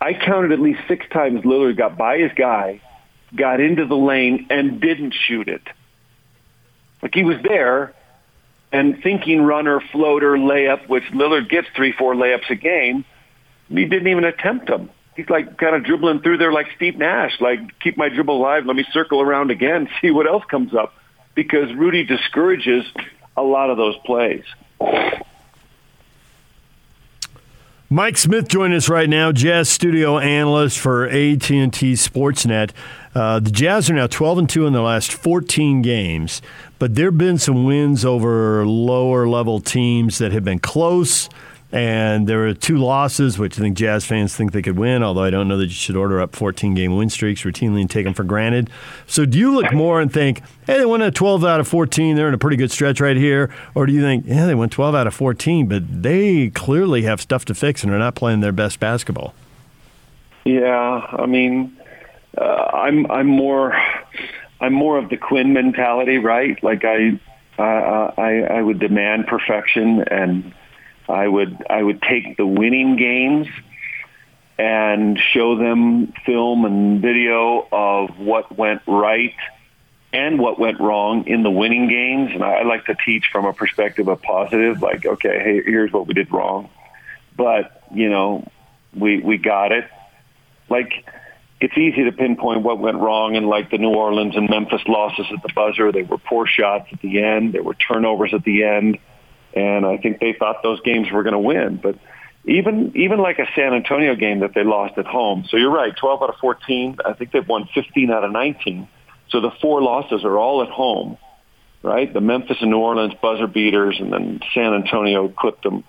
I 0.00 0.12
counted 0.12 0.52
at 0.52 0.60
least 0.60 0.80
six 0.88 1.06
times 1.10 1.42
Lillard 1.42 1.76
got 1.76 1.96
by 1.96 2.18
his 2.18 2.32
guy 2.36 2.80
got 3.34 3.60
into 3.60 3.86
the 3.86 3.96
lane 3.96 4.46
and 4.50 4.80
didn't 4.80 5.14
shoot 5.26 5.48
it. 5.48 5.62
Like 7.02 7.14
he 7.14 7.24
was 7.24 7.36
there 7.42 7.94
and 8.72 9.02
thinking 9.02 9.42
runner, 9.42 9.80
floater, 9.92 10.36
layup, 10.36 10.88
which 10.88 11.04
Lillard 11.12 11.48
gets 11.48 11.68
three, 11.74 11.92
four 11.92 12.14
layups 12.14 12.50
a 12.50 12.54
game. 12.54 13.04
He 13.68 13.84
didn't 13.84 14.08
even 14.08 14.24
attempt 14.24 14.66
them. 14.68 14.90
He's 15.16 15.28
like 15.30 15.56
kind 15.56 15.74
of 15.74 15.82
dribbling 15.82 16.20
through 16.20 16.38
there 16.38 16.52
like 16.52 16.66
Steve 16.76 16.96
Nash, 16.96 17.40
like 17.40 17.80
keep 17.80 17.96
my 17.96 18.10
dribble 18.10 18.36
alive. 18.36 18.66
Let 18.66 18.76
me 18.76 18.84
circle 18.92 19.20
around 19.20 19.50
again, 19.50 19.88
see 20.00 20.10
what 20.10 20.26
else 20.26 20.44
comes 20.44 20.74
up, 20.74 20.94
because 21.34 21.72
Rudy 21.74 22.04
discourages 22.04 22.84
a 23.36 23.42
lot 23.42 23.70
of 23.70 23.76
those 23.76 23.96
plays. 24.04 24.44
Mike 27.88 28.18
Smith 28.18 28.48
joining 28.48 28.76
us 28.76 28.88
right 28.88 29.08
now, 29.08 29.30
Jazz 29.30 29.68
studio 29.68 30.18
analyst 30.18 30.76
for 30.78 31.06
AT&T 31.06 31.68
Sportsnet. 31.92 32.72
Uh, 33.14 33.38
the 33.38 33.50
Jazz 33.50 33.88
are 33.88 33.94
now 33.94 34.08
12 34.08 34.38
and 34.38 34.50
2 34.50 34.66
in 34.66 34.72
their 34.72 34.82
last 34.82 35.12
14 35.12 35.82
games, 35.82 36.42
but 36.80 36.96
there 36.96 37.06
have 37.06 37.16
been 37.16 37.38
some 37.38 37.64
wins 37.64 38.04
over 38.04 38.66
lower 38.66 39.28
level 39.28 39.60
teams 39.60 40.18
that 40.18 40.32
have 40.32 40.44
been 40.44 40.58
close. 40.58 41.28
And 41.72 42.28
there 42.28 42.38
were 42.38 42.54
two 42.54 42.78
losses, 42.78 43.38
which 43.38 43.58
I 43.58 43.62
think 43.62 43.76
Jazz 43.76 44.04
fans 44.04 44.36
think 44.36 44.52
they 44.52 44.62
could 44.62 44.78
win, 44.78 45.02
although 45.02 45.24
I 45.24 45.30
don't 45.30 45.48
know 45.48 45.58
that 45.58 45.64
you 45.64 45.70
should 45.70 45.96
order 45.96 46.20
up 46.20 46.36
14 46.36 46.74
game 46.74 46.96
win 46.96 47.10
streaks 47.10 47.42
routinely 47.42 47.80
and 47.80 47.90
take 47.90 48.04
them 48.04 48.14
for 48.14 48.22
granted. 48.22 48.70
So 49.06 49.26
do 49.26 49.36
you 49.36 49.52
look 49.52 49.72
more 49.72 50.00
and 50.00 50.12
think, 50.12 50.42
hey, 50.66 50.78
they 50.78 50.86
won 50.86 51.02
a 51.02 51.10
12 51.10 51.44
out 51.44 51.58
of 51.58 51.66
14, 51.66 52.14
they're 52.14 52.28
in 52.28 52.34
a 52.34 52.38
pretty 52.38 52.56
good 52.56 52.70
stretch 52.70 53.00
right 53.00 53.16
here? 53.16 53.52
Or 53.74 53.84
do 53.84 53.92
you 53.92 54.00
think, 54.00 54.26
yeah, 54.26 54.46
they 54.46 54.54
won 54.54 54.68
12 54.68 54.94
out 54.94 55.08
of 55.08 55.14
14, 55.14 55.66
but 55.66 56.02
they 56.02 56.50
clearly 56.50 57.02
have 57.02 57.20
stuff 57.20 57.44
to 57.46 57.54
fix 57.54 57.82
and 57.82 57.92
are 57.92 57.98
not 57.98 58.14
playing 58.14 58.40
their 58.40 58.52
best 58.52 58.78
basketball? 58.78 59.34
Yeah, 60.46 61.04
I 61.18 61.26
mean, 61.26 61.76
uh, 62.38 62.70
I'm 62.72 63.10
I'm 63.10 63.26
more 63.26 63.76
I'm 64.60 64.72
more 64.72 64.96
of 64.96 65.08
the 65.08 65.16
Quin 65.16 65.52
mentality, 65.52 66.18
right? 66.18 66.62
Like 66.62 66.84
I 66.84 67.18
uh, 67.58 68.12
I 68.16 68.42
I 68.42 68.62
would 68.62 68.78
demand 68.78 69.26
perfection, 69.26 70.04
and 70.08 70.54
I 71.08 71.26
would 71.26 71.64
I 71.68 71.82
would 71.82 72.02
take 72.02 72.36
the 72.36 72.46
winning 72.46 72.96
games 72.96 73.48
and 74.58 75.18
show 75.32 75.56
them 75.56 76.12
film 76.24 76.64
and 76.64 77.02
video 77.02 77.66
of 77.70 78.18
what 78.18 78.56
went 78.56 78.82
right 78.86 79.34
and 80.12 80.38
what 80.38 80.58
went 80.58 80.80
wrong 80.80 81.26
in 81.26 81.42
the 81.42 81.50
winning 81.50 81.88
games. 81.88 82.30
And 82.32 82.42
I 82.42 82.54
I 82.54 82.62
like 82.62 82.86
to 82.86 82.96
teach 83.04 83.26
from 83.30 83.44
a 83.44 83.52
perspective 83.52 84.08
of 84.08 84.22
positive, 84.22 84.82
like, 84.82 85.04
okay, 85.04 85.38
hey, 85.42 85.62
here's 85.62 85.92
what 85.92 86.06
we 86.06 86.14
did 86.14 86.32
wrong, 86.32 86.70
but 87.36 87.82
you 87.94 88.08
know, 88.08 88.48
we 88.94 89.20
we 89.20 89.38
got 89.38 89.72
it. 89.72 89.88
Like 90.68 91.04
it's 91.60 91.76
easy 91.76 92.04
to 92.04 92.12
pinpoint 92.12 92.62
what 92.62 92.78
went 92.78 92.98
wrong 92.98 93.34
in 93.34 93.46
like 93.46 93.70
the 93.70 93.78
New 93.78 93.90
Orleans 93.90 94.36
and 94.36 94.48
Memphis 94.50 94.82
losses 94.86 95.26
at 95.34 95.42
the 95.42 95.52
buzzer. 95.54 95.90
They 95.90 96.02
were 96.02 96.18
poor 96.18 96.46
shots 96.46 96.88
at 96.92 97.00
the 97.00 97.22
end. 97.22 97.52
There 97.52 97.62
were 97.62 97.74
turnovers 97.74 98.34
at 98.34 98.44
the 98.44 98.64
end. 98.64 98.98
And 99.56 99.86
I 99.86 99.96
think 99.96 100.20
they 100.20 100.34
thought 100.38 100.62
those 100.62 100.80
games 100.82 101.10
were 101.10 101.22
going 101.22 101.32
to 101.32 101.38
win. 101.38 101.80
But 101.82 101.98
even 102.44 102.92
even 102.94 103.18
like 103.18 103.38
a 103.38 103.46
San 103.56 103.74
Antonio 103.74 104.14
game 104.14 104.40
that 104.40 104.54
they 104.54 104.62
lost 104.62 104.96
at 104.98 105.06
home. 105.06 105.46
So 105.48 105.56
you're 105.56 105.72
right, 105.72 105.96
12 105.96 106.22
out 106.22 106.28
of 106.28 106.36
14. 106.40 106.98
I 107.04 107.14
think 107.14 107.32
they've 107.32 107.46
won 107.46 107.68
15 107.74 108.10
out 108.10 108.22
of 108.22 108.30
19. 108.30 108.86
So 109.30 109.40
the 109.40 109.50
four 109.60 109.82
losses 109.82 110.24
are 110.24 110.38
all 110.38 110.62
at 110.62 110.68
home, 110.68 111.18
right? 111.82 112.12
The 112.12 112.20
Memphis 112.20 112.58
and 112.60 112.70
New 112.70 112.78
Orleans 112.78 113.14
buzzer 113.20 113.48
beaters, 113.48 113.96
and 113.98 114.12
then 114.12 114.40
San 114.54 114.74
Antonio 114.74 115.28
clipped 115.28 115.64
them 115.64 115.82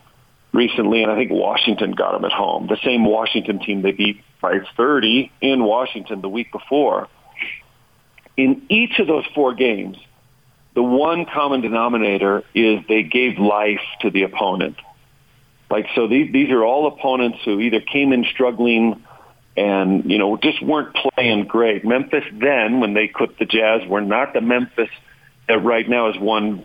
recently, 0.54 1.04
and 1.04 1.12
I 1.12 1.16
think 1.16 1.32
Washington 1.32 1.92
got 1.92 2.14
them 2.14 2.26
at 2.26 2.32
home. 2.32 2.68
The 2.68 2.80
same 2.84 3.06
Washington 3.06 3.60
team 3.60 3.84
they 3.84 3.92
beat 3.92 4.24
by 4.42 4.60
30 4.76 5.32
in 5.42 5.64
Washington 5.64 6.22
the 6.22 6.30
week 6.30 6.52
before. 6.52 7.08
In 8.36 8.64
each 8.70 8.98
of 9.00 9.08
those 9.08 9.26
four 9.36 9.54
games, 9.54 9.98
the 10.78 10.84
one 10.84 11.26
common 11.26 11.62
denominator 11.62 12.44
is 12.54 12.82
they 12.88 13.02
gave 13.02 13.40
life 13.40 13.82
to 14.00 14.12
the 14.12 14.22
opponent. 14.22 14.76
Like 15.72 15.88
so, 15.96 16.08
these 16.08 16.32
these 16.32 16.52
are 16.52 16.64
all 16.64 16.86
opponents 16.86 17.40
who 17.44 17.60
either 17.60 17.82
came 17.82 18.14
in 18.14 18.24
struggling 18.26 19.04
and 19.58 20.06
you 20.06 20.20
know 20.20 20.38
just 20.38 20.62
weren't 20.62 20.96
playing 20.96 21.46
great. 21.48 21.84
Memphis 21.84 22.24
then, 22.32 22.80
when 22.80 22.94
they 22.94 23.08
clipped 23.08 23.40
the 23.40 23.46
Jazz, 23.46 23.88
were 23.88 24.02
not 24.02 24.34
the 24.34 24.42
Memphis 24.42 24.92
that 25.48 25.64
right 25.64 25.90
now 25.90 26.14
has 26.14 26.22
won 26.22 26.64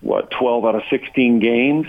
what 0.00 0.32
12 0.32 0.64
out 0.64 0.74
of 0.74 0.82
16 0.90 1.38
games 1.38 1.86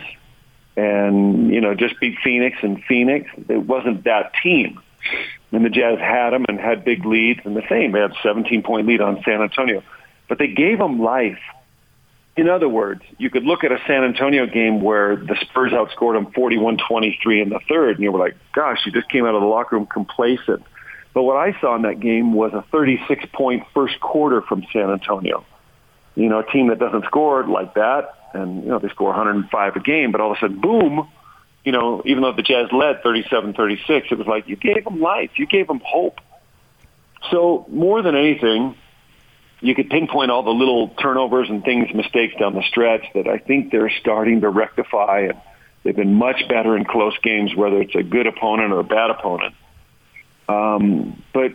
and 0.77 1.49
you 1.51 1.61
know 1.61 1.73
just 1.73 1.99
beat 1.99 2.15
Phoenix 2.23 2.57
and 2.61 2.79
Phoenix. 2.83 3.27
It 3.49 3.57
wasn't 3.57 4.03
that 4.03 4.33
team, 4.43 4.79
and 5.51 5.65
the 5.65 5.71
Jazz 5.71 5.97
had 5.97 6.29
them 6.29 6.45
and 6.47 6.59
had 6.59 6.85
big 6.85 7.03
leads, 7.07 7.39
and 7.43 7.55
the 7.55 7.67
same. 7.67 7.93
They 7.93 8.01
had 8.01 8.13
17 8.21 8.61
point 8.61 8.85
lead 8.85 9.01
on 9.01 9.23
San 9.25 9.41
Antonio, 9.41 9.81
but 10.33 10.39
they 10.39 10.47
gave 10.47 10.79
them 10.79 10.99
life. 10.99 11.37
In 12.35 12.49
other 12.49 12.67
words, 12.67 13.03
you 13.19 13.29
could 13.29 13.43
look 13.43 13.63
at 13.63 13.71
a 13.71 13.77
San 13.85 14.03
Antonio 14.03 14.47
game 14.47 14.81
where 14.81 15.15
the 15.15 15.37
Spurs 15.41 15.71
outscored 15.71 16.15
them 16.15 16.33
41-23 16.33 17.43
in 17.43 17.49
the 17.49 17.59
third, 17.69 17.97
and 17.97 17.99
you 17.99 18.11
were 18.11 18.17
like, 18.17 18.35
"Gosh, 18.51 18.79
you 18.83 18.91
just 18.91 19.09
came 19.09 19.27
out 19.27 19.35
of 19.35 19.41
the 19.41 19.47
locker 19.47 19.75
room 19.75 19.85
complacent." 19.85 20.63
But 21.13 21.21
what 21.21 21.37
I 21.37 21.55
saw 21.61 21.75
in 21.75 21.83
that 21.83 21.99
game 21.99 22.33
was 22.33 22.51
a 22.53 22.65
36-point 22.75 23.67
first 23.75 23.99
quarter 23.99 24.41
from 24.41 24.65
San 24.73 24.89
Antonio. 24.89 25.45
You 26.15 26.29
know, 26.29 26.39
a 26.39 26.51
team 26.51 26.69
that 26.69 26.79
doesn't 26.79 27.05
score 27.05 27.45
like 27.45 27.75
that, 27.75 28.15
and 28.33 28.63
you 28.63 28.69
know 28.69 28.79
they 28.79 28.89
score 28.89 29.09
105 29.09 29.75
a 29.75 29.79
game, 29.81 30.11
but 30.11 30.19
all 30.19 30.31
of 30.31 30.37
a 30.37 30.39
sudden, 30.39 30.59
boom! 30.59 31.07
You 31.63 31.73
know, 31.73 32.01
even 32.05 32.23
though 32.23 32.33
the 32.33 32.41
Jazz 32.41 32.71
led 32.71 33.03
37-36, 33.03 34.11
it 34.11 34.17
was 34.17 34.25
like 34.25 34.47
you 34.47 34.55
gave 34.55 34.83
them 34.83 34.99
life, 34.99 35.29
you 35.35 35.45
gave 35.45 35.67
them 35.67 35.81
hope. 35.85 36.19
So 37.29 37.67
more 37.69 38.01
than 38.01 38.15
anything, 38.15 38.75
you 39.63 39.73
could 39.73 39.89
pinpoint 39.89 40.29
all 40.29 40.43
the 40.43 40.51
little 40.51 40.89
turnovers 40.89 41.49
and 41.49 41.63
things, 41.63 41.87
mistakes 41.95 42.35
down 42.37 42.53
the 42.53 42.63
stretch 42.63 43.05
that 43.13 43.27
I 43.27 43.37
think 43.37 43.71
they're 43.71 43.91
starting 44.01 44.41
to 44.41 44.49
rectify, 44.49 45.27
and 45.29 45.41
they've 45.83 45.95
been 45.95 46.15
much 46.15 46.47
better 46.49 46.75
in 46.75 46.83
close 46.83 47.17
games, 47.23 47.55
whether 47.55 47.81
it's 47.81 47.95
a 47.95 48.03
good 48.03 48.27
opponent 48.27 48.73
or 48.73 48.79
a 48.79 48.83
bad 48.83 49.09
opponent. 49.09 49.55
Um, 50.49 51.23
but 51.33 51.53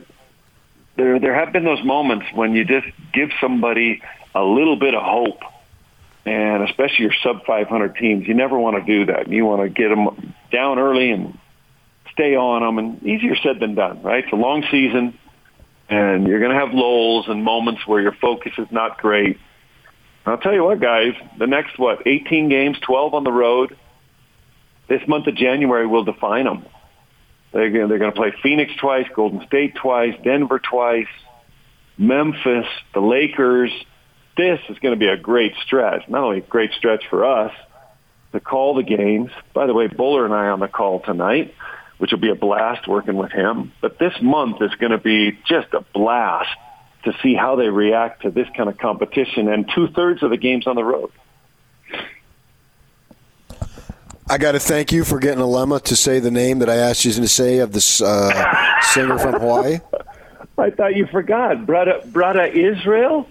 there, 0.96 1.20
there 1.20 1.34
have 1.34 1.52
been 1.52 1.64
those 1.64 1.84
moments 1.84 2.24
when 2.34 2.54
you 2.54 2.64
just 2.64 2.86
give 3.12 3.28
somebody 3.42 4.02
a 4.34 4.42
little 4.42 4.76
bit 4.76 4.94
of 4.94 5.02
hope, 5.02 5.42
and 6.24 6.62
especially 6.62 7.04
your 7.04 7.14
sub 7.22 7.44
500 7.44 7.94
teams, 7.96 8.26
you 8.26 8.32
never 8.32 8.58
want 8.58 8.76
to 8.76 8.82
do 8.84 9.12
that. 9.12 9.28
You 9.28 9.44
want 9.44 9.62
to 9.62 9.68
get 9.68 9.90
them 9.90 10.34
down 10.50 10.78
early 10.78 11.10
and 11.10 11.38
stay 12.12 12.36
on 12.36 12.62
them, 12.62 12.78
and 12.78 13.02
easier 13.02 13.36
said 13.36 13.60
than 13.60 13.74
done, 13.74 14.02
right? 14.02 14.24
It's 14.24 14.32
a 14.32 14.36
long 14.36 14.64
season 14.70 15.18
and 15.88 16.26
you're 16.26 16.40
going 16.40 16.52
to 16.52 16.58
have 16.58 16.74
lulls 16.74 17.26
and 17.28 17.42
moments 17.42 17.86
where 17.86 18.00
your 18.00 18.12
focus 18.12 18.52
is 18.58 18.68
not 18.70 18.98
great. 18.98 19.38
I'll 20.26 20.38
tell 20.38 20.52
you 20.52 20.64
what, 20.64 20.80
guys, 20.80 21.14
the 21.38 21.46
next, 21.46 21.78
what, 21.78 22.06
18 22.06 22.48
games, 22.50 22.76
12 22.80 23.14
on 23.14 23.24
the 23.24 23.32
road, 23.32 23.76
this 24.88 25.00
month 25.08 25.26
of 25.26 25.34
January 25.34 25.86
will 25.86 26.04
define 26.04 26.44
them. 26.44 26.66
They're 27.52 27.70
going, 27.70 27.88
they're 27.88 27.98
going 27.98 28.12
to 28.12 28.16
play 28.16 28.32
Phoenix 28.42 28.72
twice, 28.78 29.06
Golden 29.14 29.46
State 29.46 29.74
twice, 29.76 30.14
Denver 30.22 30.58
twice, 30.58 31.08
Memphis, 31.96 32.66
the 32.92 33.00
Lakers. 33.00 33.70
This 34.36 34.60
is 34.68 34.78
going 34.80 34.92
to 34.92 34.98
be 34.98 35.08
a 35.08 35.16
great 35.16 35.54
stretch. 35.64 36.06
Not 36.08 36.22
only 36.22 36.38
a 36.38 36.42
great 36.42 36.72
stretch 36.72 37.04
for 37.08 37.24
us 37.24 37.52
to 38.32 38.40
call 38.40 38.74
the 38.74 38.82
games. 38.82 39.30
By 39.54 39.66
the 39.66 39.72
way, 39.72 39.88
Boler 39.88 40.26
and 40.26 40.34
I 40.34 40.44
are 40.44 40.52
on 40.52 40.60
the 40.60 40.68
call 40.68 41.00
tonight 41.00 41.54
which 41.98 42.12
will 42.12 42.18
be 42.18 42.30
a 42.30 42.34
blast 42.34 42.88
working 42.88 43.16
with 43.16 43.32
him. 43.32 43.72
But 43.80 43.98
this 43.98 44.14
month 44.22 44.62
is 44.62 44.74
going 44.76 44.92
to 44.92 44.98
be 44.98 45.38
just 45.46 45.72
a 45.74 45.80
blast 45.92 46.50
to 47.04 47.12
see 47.22 47.34
how 47.34 47.56
they 47.56 47.68
react 47.68 48.22
to 48.22 48.30
this 48.30 48.48
kind 48.56 48.68
of 48.68 48.78
competition 48.78 49.48
and 49.48 49.70
two 49.74 49.88
thirds 49.88 50.22
of 50.22 50.30
the 50.30 50.36
games 50.36 50.66
on 50.66 50.76
the 50.76 50.84
road. 50.84 51.10
I 54.30 54.36
got 54.36 54.52
to 54.52 54.60
thank 54.60 54.92
you 54.92 55.04
for 55.04 55.18
getting 55.18 55.42
Alema 55.42 55.82
to 55.84 55.96
say 55.96 56.20
the 56.20 56.30
name 56.30 56.58
that 56.58 56.68
I 56.68 56.76
asked 56.76 57.04
you 57.04 57.12
to 57.12 57.28
say 57.28 57.58
of 57.58 57.72
this 57.72 58.02
uh, 58.02 58.80
singer 58.82 59.18
from 59.18 59.40
Hawaii. 59.40 59.78
I 60.58 60.70
thought 60.70 60.96
you 60.96 61.06
forgot. 61.06 61.58
Brada, 61.58 62.04
Brada 62.10 62.52
Israel? 62.52 63.28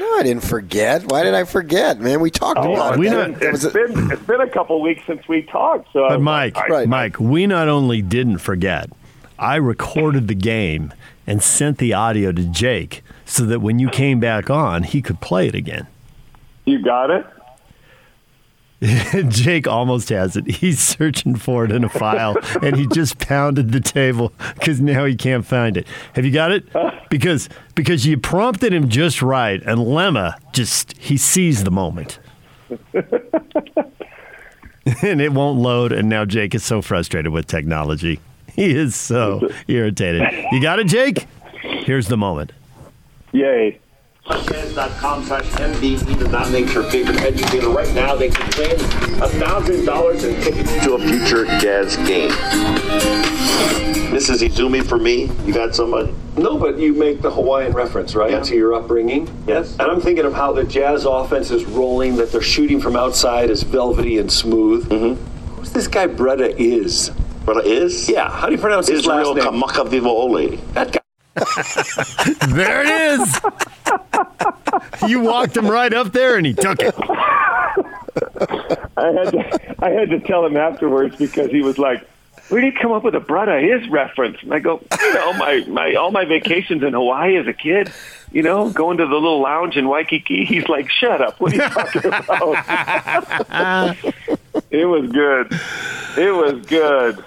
No, 0.00 0.16
I 0.16 0.22
didn't 0.22 0.44
forget. 0.44 1.04
Why 1.12 1.24
did 1.24 1.34
I 1.34 1.44
forget, 1.44 2.00
man? 2.00 2.20
We 2.20 2.30
talked 2.30 2.58
oh, 2.58 2.72
about 2.72 2.98
we 2.98 3.08
it. 3.08 3.10
Not, 3.10 3.42
it's, 3.42 3.64
it 3.64 3.74
been, 3.74 4.10
it's 4.10 4.22
been 4.22 4.40
a 4.40 4.48
couple 4.48 4.80
weeks 4.80 5.02
since 5.06 5.28
we 5.28 5.42
talked. 5.42 5.92
So 5.92 6.08
but 6.08 6.22
Mike, 6.22 6.56
right. 6.56 6.88
Mike, 6.88 7.20
we 7.20 7.46
not 7.46 7.68
only 7.68 8.00
didn't 8.00 8.38
forget, 8.38 8.88
I 9.38 9.56
recorded 9.56 10.26
the 10.26 10.34
game 10.34 10.94
and 11.26 11.42
sent 11.42 11.76
the 11.76 11.92
audio 11.92 12.32
to 12.32 12.44
Jake 12.44 13.02
so 13.26 13.44
that 13.44 13.60
when 13.60 13.78
you 13.78 13.90
came 13.90 14.20
back 14.20 14.48
on, 14.48 14.84
he 14.84 15.02
could 15.02 15.20
play 15.20 15.48
it 15.48 15.54
again. 15.54 15.86
You 16.64 16.82
got 16.82 17.10
it? 17.10 17.26
Jake 19.28 19.68
almost 19.68 20.08
has 20.08 20.36
it. 20.36 20.46
He's 20.46 20.80
searching 20.80 21.36
for 21.36 21.66
it 21.66 21.72
in 21.72 21.84
a 21.84 21.88
file, 21.88 22.36
and 22.62 22.76
he 22.76 22.86
just 22.86 23.18
pounded 23.18 23.72
the 23.72 23.80
table 23.80 24.32
because 24.54 24.80
now 24.80 25.04
he 25.04 25.14
can't 25.14 25.44
find 25.44 25.76
it. 25.76 25.86
Have 26.14 26.24
you 26.24 26.30
got 26.30 26.50
it? 26.50 26.66
Because 27.10 27.50
because 27.74 28.06
you 28.06 28.16
prompted 28.16 28.72
him 28.72 28.88
just 28.88 29.20
right, 29.20 29.62
and 29.62 29.80
Lemma 29.80 30.34
just 30.52 30.96
he 30.96 31.18
sees 31.18 31.64
the 31.64 31.70
moment, 31.70 32.20
and 35.02 35.20
it 35.20 35.32
won't 35.32 35.60
load. 35.60 35.92
And 35.92 36.08
now 36.08 36.24
Jake 36.24 36.54
is 36.54 36.64
so 36.64 36.80
frustrated 36.80 37.32
with 37.32 37.46
technology. 37.46 38.18
He 38.54 38.70
is 38.74 38.94
so 38.94 39.46
irritated. 39.68 40.22
You 40.52 40.62
got 40.62 40.78
it, 40.78 40.86
Jake? 40.86 41.26
Here's 41.60 42.08
the 42.08 42.16
moment. 42.16 42.52
Yay. 43.32 43.78
Jazz.com 44.38 45.24
slash 45.24 45.44
MDE 45.44 46.18
does 46.18 46.28
not 46.28 46.50
make 46.50 46.72
your 46.72 46.84
favorite 46.84 47.20
educator. 47.20 47.68
Right 47.68 47.92
now, 47.94 48.14
they 48.14 48.30
can 48.30 48.50
claim 48.52 48.76
$1,000 48.76 50.24
in 50.24 50.42
tickets 50.42 50.84
to 50.84 50.94
a 50.94 50.98
future 50.98 51.44
Jazz 51.58 51.96
game. 52.08 52.30
This 54.10 54.28
is 54.28 54.42
Izumi 54.42 54.84
for 54.84 54.98
me. 54.98 55.30
You 55.44 55.54
got 55.54 55.74
somebody? 55.74 56.12
No, 56.36 56.56
but 56.56 56.78
you 56.78 56.94
make 56.94 57.22
the 57.22 57.30
Hawaiian 57.30 57.72
reference, 57.72 58.14
right, 58.14 58.30
yeah. 58.30 58.40
to 58.40 58.56
your 58.56 58.74
upbringing. 58.74 59.28
Yes. 59.46 59.72
And 59.78 59.82
I'm 59.82 60.00
thinking 60.00 60.24
of 60.24 60.32
how 60.32 60.52
the 60.52 60.64
Jazz 60.64 61.04
offense 61.04 61.50
is 61.50 61.64
rolling, 61.64 62.16
that 62.16 62.32
they're 62.32 62.40
shooting 62.40 62.80
from 62.80 62.96
outside 62.96 63.50
is 63.50 63.62
velvety 63.62 64.18
and 64.18 64.30
smooth. 64.30 64.88
Mm-hmm. 64.88 65.50
Who's 65.54 65.72
this 65.72 65.86
guy 65.86 66.06
Breda 66.06 66.60
is? 66.60 67.10
Breda 67.44 67.60
is? 67.60 68.08
Yeah. 68.08 68.30
How 68.30 68.46
do 68.46 68.52
you 68.52 68.60
pronounce 68.60 68.88
his 68.88 69.00
Israel 69.00 69.34
last 69.34 69.44
name? 69.44 69.60
Kamakawiwo'ole. 69.60 70.72
That 70.74 70.92
guy. 70.92 71.00
there 72.54 72.82
it 72.82 73.20
is. 73.20 73.40
you 75.06 75.20
walked 75.20 75.56
him 75.56 75.68
right 75.68 75.92
up 75.92 76.12
there 76.12 76.36
and 76.36 76.46
he 76.46 76.54
took 76.54 76.80
it. 76.80 76.94
I 78.96 79.12
had 79.12 79.30
to, 79.30 79.74
I 79.84 79.90
had 79.90 80.10
to 80.10 80.20
tell 80.20 80.44
him 80.44 80.56
afterwards 80.56 81.16
because 81.16 81.50
he 81.50 81.62
was 81.62 81.78
like, 81.78 82.06
"Where 82.48 82.60
did 82.60 82.74
you 82.74 82.80
come 82.80 82.92
up 82.92 83.02
with 83.04 83.14
a 83.14 83.20
brother 83.20 83.58
his 83.58 83.88
reference?" 83.88 84.38
And 84.42 84.52
I 84.52 84.58
go, 84.58 84.82
"You 85.00 85.14
know, 85.14 85.32
my 85.34 85.64
my 85.68 85.94
all 85.94 86.10
my 86.10 86.24
vacations 86.24 86.82
in 86.82 86.92
Hawaii 86.92 87.36
as 87.36 87.46
a 87.46 87.52
kid, 87.52 87.90
you 88.32 88.42
know, 88.42 88.70
going 88.70 88.98
to 88.98 89.06
the 89.06 89.14
little 89.14 89.40
lounge 89.40 89.76
in 89.76 89.88
Waikiki." 89.88 90.44
He's 90.44 90.68
like, 90.68 90.90
"Shut 90.90 91.20
up! 91.20 91.40
What 91.40 91.52
are 91.52 91.56
you 91.56 91.62
talking 91.62 92.06
about?" 92.06 93.96
it 94.70 94.84
was 94.86 95.10
good. 95.10 95.52
It 96.18 96.34
was 96.34 96.66
good. 96.66 97.24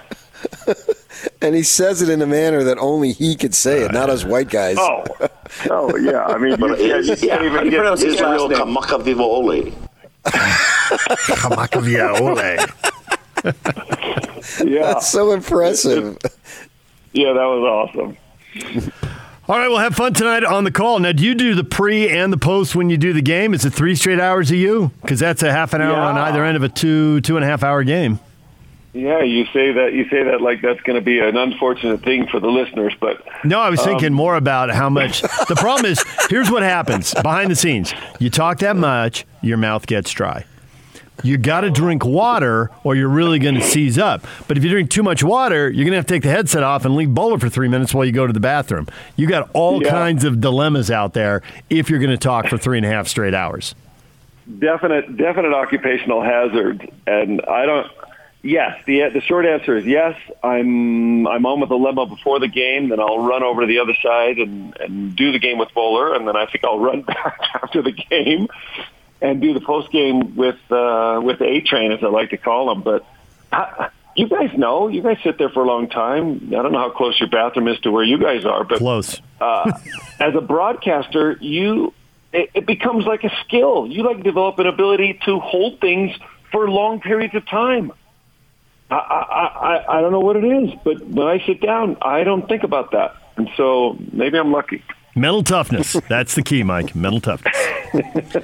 and 1.40 1.54
he 1.54 1.62
says 1.62 2.02
it 2.02 2.08
in 2.08 2.20
a 2.20 2.26
manner 2.26 2.62
that 2.64 2.78
only 2.78 3.12
he 3.12 3.34
could 3.34 3.54
say 3.54 3.82
it, 3.82 3.92
not 3.92 4.10
us 4.10 4.24
white 4.24 4.50
guys. 4.50 4.76
Oh, 4.78 5.04
oh 5.70 5.96
yeah. 5.96 6.24
I 6.24 6.38
mean, 6.38 6.58
you, 6.60 6.76
yeah, 6.76 6.98
you 6.98 7.16
can't 7.16 7.44
even 7.44 7.70
get 7.70 8.02
Israel 8.02 8.42
oh, 8.42 8.48
Kamakawiwo'ole. 8.48 9.72
Kamakawiwo'ole. 10.24 12.70
yeah, 14.66 14.92
that's 14.92 15.08
so 15.08 15.32
impressive. 15.32 16.18
yeah, 17.12 17.32
that 17.32 17.44
was 17.44 17.90
awesome. 17.94 18.16
All 19.46 19.58
right, 19.58 19.68
we'll 19.68 19.76
have 19.78 19.94
fun 19.94 20.14
tonight 20.14 20.42
on 20.42 20.64
the 20.64 20.70
call. 20.70 20.98
Now, 21.00 21.12
do 21.12 21.22
you 21.22 21.34
do 21.34 21.54
the 21.54 21.64
pre 21.64 22.08
and 22.08 22.32
the 22.32 22.38
post 22.38 22.74
when 22.74 22.88
you 22.88 22.96
do 22.96 23.12
the 23.12 23.20
game? 23.20 23.52
Is 23.52 23.66
it 23.66 23.74
three 23.74 23.94
straight 23.94 24.18
hours 24.18 24.50
of 24.50 24.56
you? 24.56 24.90
Because 25.02 25.20
that's 25.20 25.42
a 25.42 25.52
half 25.52 25.74
an 25.74 25.82
hour 25.82 25.92
yeah. 25.92 26.08
on 26.08 26.16
either 26.16 26.42
end 26.42 26.56
of 26.56 26.62
a 26.62 26.70
two 26.70 27.20
two 27.20 27.36
and 27.36 27.44
a 27.44 27.48
half 27.48 27.62
hour 27.62 27.84
game. 27.84 28.20
Yeah, 28.94 29.22
you 29.22 29.44
say 29.46 29.72
that 29.72 29.92
you 29.92 30.08
say 30.08 30.22
that 30.22 30.40
like 30.40 30.62
that's 30.62 30.80
going 30.82 30.94
to 30.94 31.04
be 31.04 31.18
an 31.18 31.36
unfortunate 31.36 32.02
thing 32.02 32.28
for 32.28 32.38
the 32.38 32.46
listeners, 32.46 32.94
but 33.00 33.20
no, 33.44 33.58
I 33.58 33.68
was 33.68 33.80
um, 33.80 33.86
thinking 33.86 34.12
more 34.12 34.36
about 34.36 34.70
how 34.70 34.88
much. 34.88 35.20
the 35.48 35.56
problem 35.56 35.90
is, 35.90 36.04
here's 36.30 36.48
what 36.48 36.62
happens 36.62 37.12
behind 37.12 37.50
the 37.50 37.56
scenes: 37.56 37.92
you 38.20 38.30
talk 38.30 38.60
that 38.60 38.76
much, 38.76 39.26
your 39.42 39.56
mouth 39.56 39.88
gets 39.88 40.12
dry. 40.12 40.44
You 41.24 41.38
got 41.38 41.62
to 41.62 41.70
drink 41.70 42.04
water, 42.04 42.70
or 42.84 42.94
you're 42.94 43.08
really 43.08 43.40
going 43.40 43.56
to 43.56 43.62
seize 43.62 43.98
up. 43.98 44.26
But 44.46 44.58
if 44.58 44.64
you 44.64 44.70
drink 44.70 44.90
too 44.90 45.02
much 45.02 45.24
water, 45.24 45.70
you're 45.70 45.84
going 45.84 45.92
to 45.92 45.96
have 45.96 46.06
to 46.06 46.14
take 46.14 46.22
the 46.22 46.30
headset 46.30 46.62
off 46.62 46.84
and 46.84 46.94
leave 46.94 47.08
Boler 47.08 47.40
for 47.40 47.48
three 47.48 47.68
minutes 47.68 47.94
while 47.94 48.04
you 48.04 48.12
go 48.12 48.26
to 48.26 48.32
the 48.32 48.40
bathroom. 48.40 48.86
You 49.16 49.26
got 49.26 49.48
all 49.54 49.82
yeah. 49.82 49.90
kinds 49.90 50.24
of 50.24 50.40
dilemmas 50.40 50.90
out 50.90 51.14
there 51.14 51.42
if 51.70 51.88
you're 51.90 52.00
going 52.00 52.10
to 52.10 52.16
talk 52.16 52.48
for 52.48 52.58
three 52.58 52.78
and 52.78 52.86
a 52.86 52.90
half 52.90 53.08
straight 53.08 53.34
hours. 53.34 53.74
Definite, 54.58 55.16
definite 55.16 55.54
occupational 55.54 56.22
hazard, 56.22 56.92
and 57.06 57.40
I 57.42 57.64
don't. 57.64 57.90
Yes, 58.44 58.78
the 58.84 59.08
the 59.08 59.22
short 59.22 59.46
answer 59.46 59.74
is 59.74 59.86
yes. 59.86 60.20
I'm 60.42 61.26
I'm 61.26 61.46
on 61.46 61.60
with 61.60 61.70
the 61.70 61.76
limo 61.76 62.04
before 62.04 62.38
the 62.40 62.48
game, 62.48 62.90
then 62.90 63.00
I'll 63.00 63.20
run 63.20 63.42
over 63.42 63.62
to 63.62 63.66
the 63.66 63.78
other 63.78 63.94
side 64.02 64.36
and 64.36 64.76
and 64.78 65.16
do 65.16 65.32
the 65.32 65.38
game 65.38 65.56
with 65.56 65.70
Boler, 65.74 66.14
and 66.14 66.28
then 66.28 66.36
I 66.36 66.44
think 66.44 66.62
I'll 66.62 66.78
run 66.78 67.02
back 67.06 67.40
after 67.54 67.80
the 67.80 67.92
game 67.92 68.48
and 69.22 69.40
do 69.40 69.54
the 69.54 69.62
post 69.62 69.90
game 69.90 70.36
with 70.36 70.58
uh, 70.70 71.22
with 71.24 71.40
A 71.40 71.62
Train, 71.62 71.90
as 71.90 72.04
I 72.04 72.08
like 72.08 72.30
to 72.30 72.36
call 72.36 72.68
them. 72.68 72.82
But 72.82 73.06
I, 73.50 73.88
you 74.14 74.28
guys 74.28 74.50
know, 74.58 74.88
you 74.88 75.00
guys 75.00 75.16
sit 75.24 75.38
there 75.38 75.48
for 75.48 75.62
a 75.62 75.66
long 75.66 75.88
time. 75.88 76.48
I 76.48 76.62
don't 76.62 76.72
know 76.72 76.80
how 76.80 76.90
close 76.90 77.18
your 77.18 77.30
bathroom 77.30 77.66
is 77.68 77.80
to 77.80 77.90
where 77.90 78.04
you 78.04 78.18
guys 78.18 78.44
are, 78.44 78.62
but 78.62 78.76
close. 78.76 79.22
uh, 79.40 79.72
as 80.20 80.34
a 80.34 80.42
broadcaster, 80.42 81.38
you 81.40 81.94
it, 82.34 82.50
it 82.52 82.66
becomes 82.66 83.06
like 83.06 83.24
a 83.24 83.30
skill. 83.46 83.86
You 83.86 84.02
like 84.02 84.22
develop 84.22 84.58
an 84.58 84.66
ability 84.66 85.18
to 85.24 85.40
hold 85.40 85.80
things 85.80 86.14
for 86.52 86.68
long 86.68 87.00
periods 87.00 87.34
of 87.34 87.46
time. 87.46 87.90
I, 88.90 88.96
I, 88.96 89.98
I, 89.98 90.00
don't 90.00 90.12
know 90.12 90.20
what 90.20 90.36
it 90.36 90.44
is, 90.44 90.70
but 90.84 91.04
when 91.06 91.26
I 91.26 91.44
sit 91.46 91.60
down, 91.60 91.96
I 92.02 92.22
don't 92.22 92.46
think 92.48 92.62
about 92.62 92.92
that. 92.92 93.16
And 93.36 93.48
so 93.56 93.98
maybe 94.12 94.38
I'm 94.38 94.52
lucky. 94.52 94.84
Mental 95.16 95.42
toughness. 95.42 95.96
That's 96.08 96.34
the 96.34 96.42
key, 96.42 96.62
Mike. 96.62 96.94
Mental 96.94 97.20
toughness. 97.20 97.56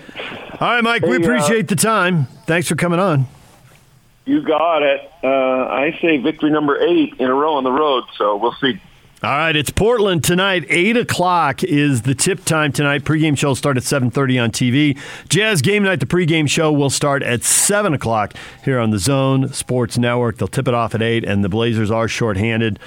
All 0.61 0.68
right, 0.68 0.83
Mike, 0.83 1.03
we 1.03 1.11
Hey, 1.11 1.16
uh, 1.16 1.18
appreciate 1.20 1.68
the 1.68 1.76
time. 1.76 2.24
Thanks 2.46 2.68
for 2.68 2.74
coming 2.74 3.00
on. 3.00 3.26
You 4.24 4.42
got 4.42 4.83
it. 4.83 5.11
Uh, 5.22 5.26
I 5.26 5.98
say 6.00 6.18
victory 6.18 6.50
number 6.50 6.81
eight 6.81 7.14
in 7.18 7.29
a 7.29 7.35
row 7.35 7.55
on 7.55 7.64
the 7.64 7.72
road, 7.72 8.05
so 8.16 8.37
we'll 8.37 8.55
see. 8.61 8.81
All 9.23 9.31
right, 9.31 9.55
it's 9.55 9.69
Portland 9.69 10.25
tonight. 10.25 10.65
Eight 10.71 10.97
o'clock 10.97 11.63
is 11.63 12.01
the 12.03 12.15
tip 12.15 12.43
time 12.47 12.73
tonight. 12.73 13.05
Pregame 13.05 13.37
show 13.37 13.49
will 13.49 13.55
start 13.55 13.77
at 13.77 13.83
seven 13.83 14.11
thirty 14.11 14.39
on 14.39 14.51
TV. 14.51 14.99
Jazz 15.29 15.61
game 15.61 15.83
night. 15.83 16.01
The 16.01 16.07
pregame 16.07 16.49
show 16.49 16.73
will 16.73 16.89
start 16.89 17.23
at 17.23 17.43
seven 17.43 17.93
o'clock 17.93 18.33
here 18.65 18.79
on 18.79 18.93
the 18.93 18.99
Zone 18.99 19.53
Sports 19.53 19.99
Network. 19.99 20.39
They'll 20.39 20.49
tip 20.49 20.67
it 20.67 20.73
off 20.73 20.95
at 20.95 21.03
eight, 21.03 21.23
and 21.23 21.45
the 21.45 21.51
Blazers 21.51 21.91
are 21.91 22.09
shorthanded. 22.09 22.79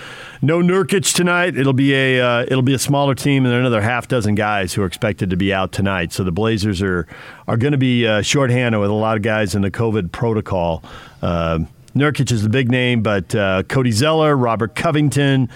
No 0.42 0.58
Nurkic 0.58 1.14
tonight. 1.14 1.56
It'll 1.56 1.72
be 1.72 1.94
a 1.94 2.20
uh, 2.20 2.42
it'll 2.48 2.64
be 2.64 2.74
a 2.74 2.80
smaller 2.80 3.14
team 3.14 3.46
and 3.46 3.54
another 3.54 3.82
half 3.82 4.08
dozen 4.08 4.34
guys 4.34 4.74
who 4.74 4.82
are 4.82 4.88
expected 4.88 5.30
to 5.30 5.38
be 5.38 5.54
out 5.54 5.72
tonight. 5.72 6.14
So 6.14 6.24
the 6.24 6.32
Blazers 6.32 6.82
are 6.82 7.06
are 7.48 7.58
going 7.58 7.74
to 7.74 7.78
be 7.78 8.08
uh, 8.08 8.24
shorthanded 8.24 8.82
with 8.82 8.90
a 8.90 8.94
lot 8.94 9.18
of 9.18 9.22
guys 9.22 9.54
in 9.54 9.62
the 9.62 9.70
COVID 9.70 10.12
protocol. 10.12 10.84
Uh, 11.22 11.60
Nurkic 11.96 12.32
is 12.32 12.42
the 12.42 12.50
big 12.50 12.72
name, 12.72 13.04
but 13.04 13.36
uh, 13.36 13.62
Cody 13.70 13.92
Zeller, 13.92 14.36
Robert 14.36 14.74
Covington. 14.74 15.48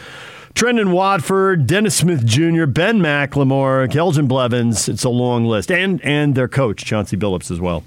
Trendon 0.58 0.92
Watford, 0.92 1.68
Dennis 1.68 1.98
Smith 1.98 2.26
Jr., 2.26 2.66
Ben 2.66 2.98
McLemore, 2.98 3.88
Keljin 3.88 4.28
Blevins. 4.28 4.90
It's 4.90 5.04
a 5.04 5.10
long 5.10 5.46
list. 5.46 5.70
And 5.70 6.02
and 6.04 6.34
their 6.34 6.48
coach, 6.48 6.84
Chauncey 6.84 7.16
Billups, 7.16 7.52
as 7.52 7.60
well. 7.60 7.84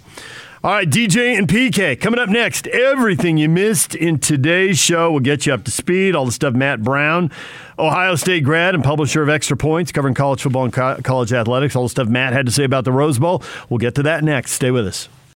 All 0.62 0.70
right, 0.70 0.88
DJ 0.88 1.37
and 1.37 1.48
PK 1.48 2.00
coming 2.00 2.20
up 2.20 2.28
next. 2.28 2.68
Everything 2.68 3.38
you 3.38 3.48
missed 3.48 3.96
in 3.96 4.20
today's 4.20 4.78
show 4.78 5.11
will 5.11 5.18
get 5.18 5.46
you 5.46 5.52
up 5.52 5.64
to 5.64 5.72
speed. 5.72 6.14
All 6.14 6.24
the 6.26 6.30
stuff 6.30 6.54
Matt 6.54 6.80
Brown, 6.85 7.33
Ohio 7.76 8.14
State 8.14 8.44
grad 8.44 8.76
and 8.76 8.85
publisher 8.85 9.20
of 9.20 9.28
Extra 9.28 9.56
Points, 9.56 9.90
covering 9.90 10.14
college 10.14 10.40
football 10.40 10.62
and 10.62 10.72
co- 10.72 11.00
college 11.02 11.33
athletics. 11.33 11.74
All 11.74 11.83
the 11.83 11.88
stuff 11.88 12.06
Matt 12.06 12.33
had 12.33 12.46
to 12.46 12.52
say 12.52 12.62
about 12.62 12.85
the 12.85 12.92
Rose 12.92 13.18
Bowl. 13.18 13.42
We'll 13.68 13.78
get 13.78 13.96
to 13.96 14.04
that 14.04 14.22
next. 14.22 14.52
Stay 14.52 14.70
with 14.70 14.87
us. 14.87 15.09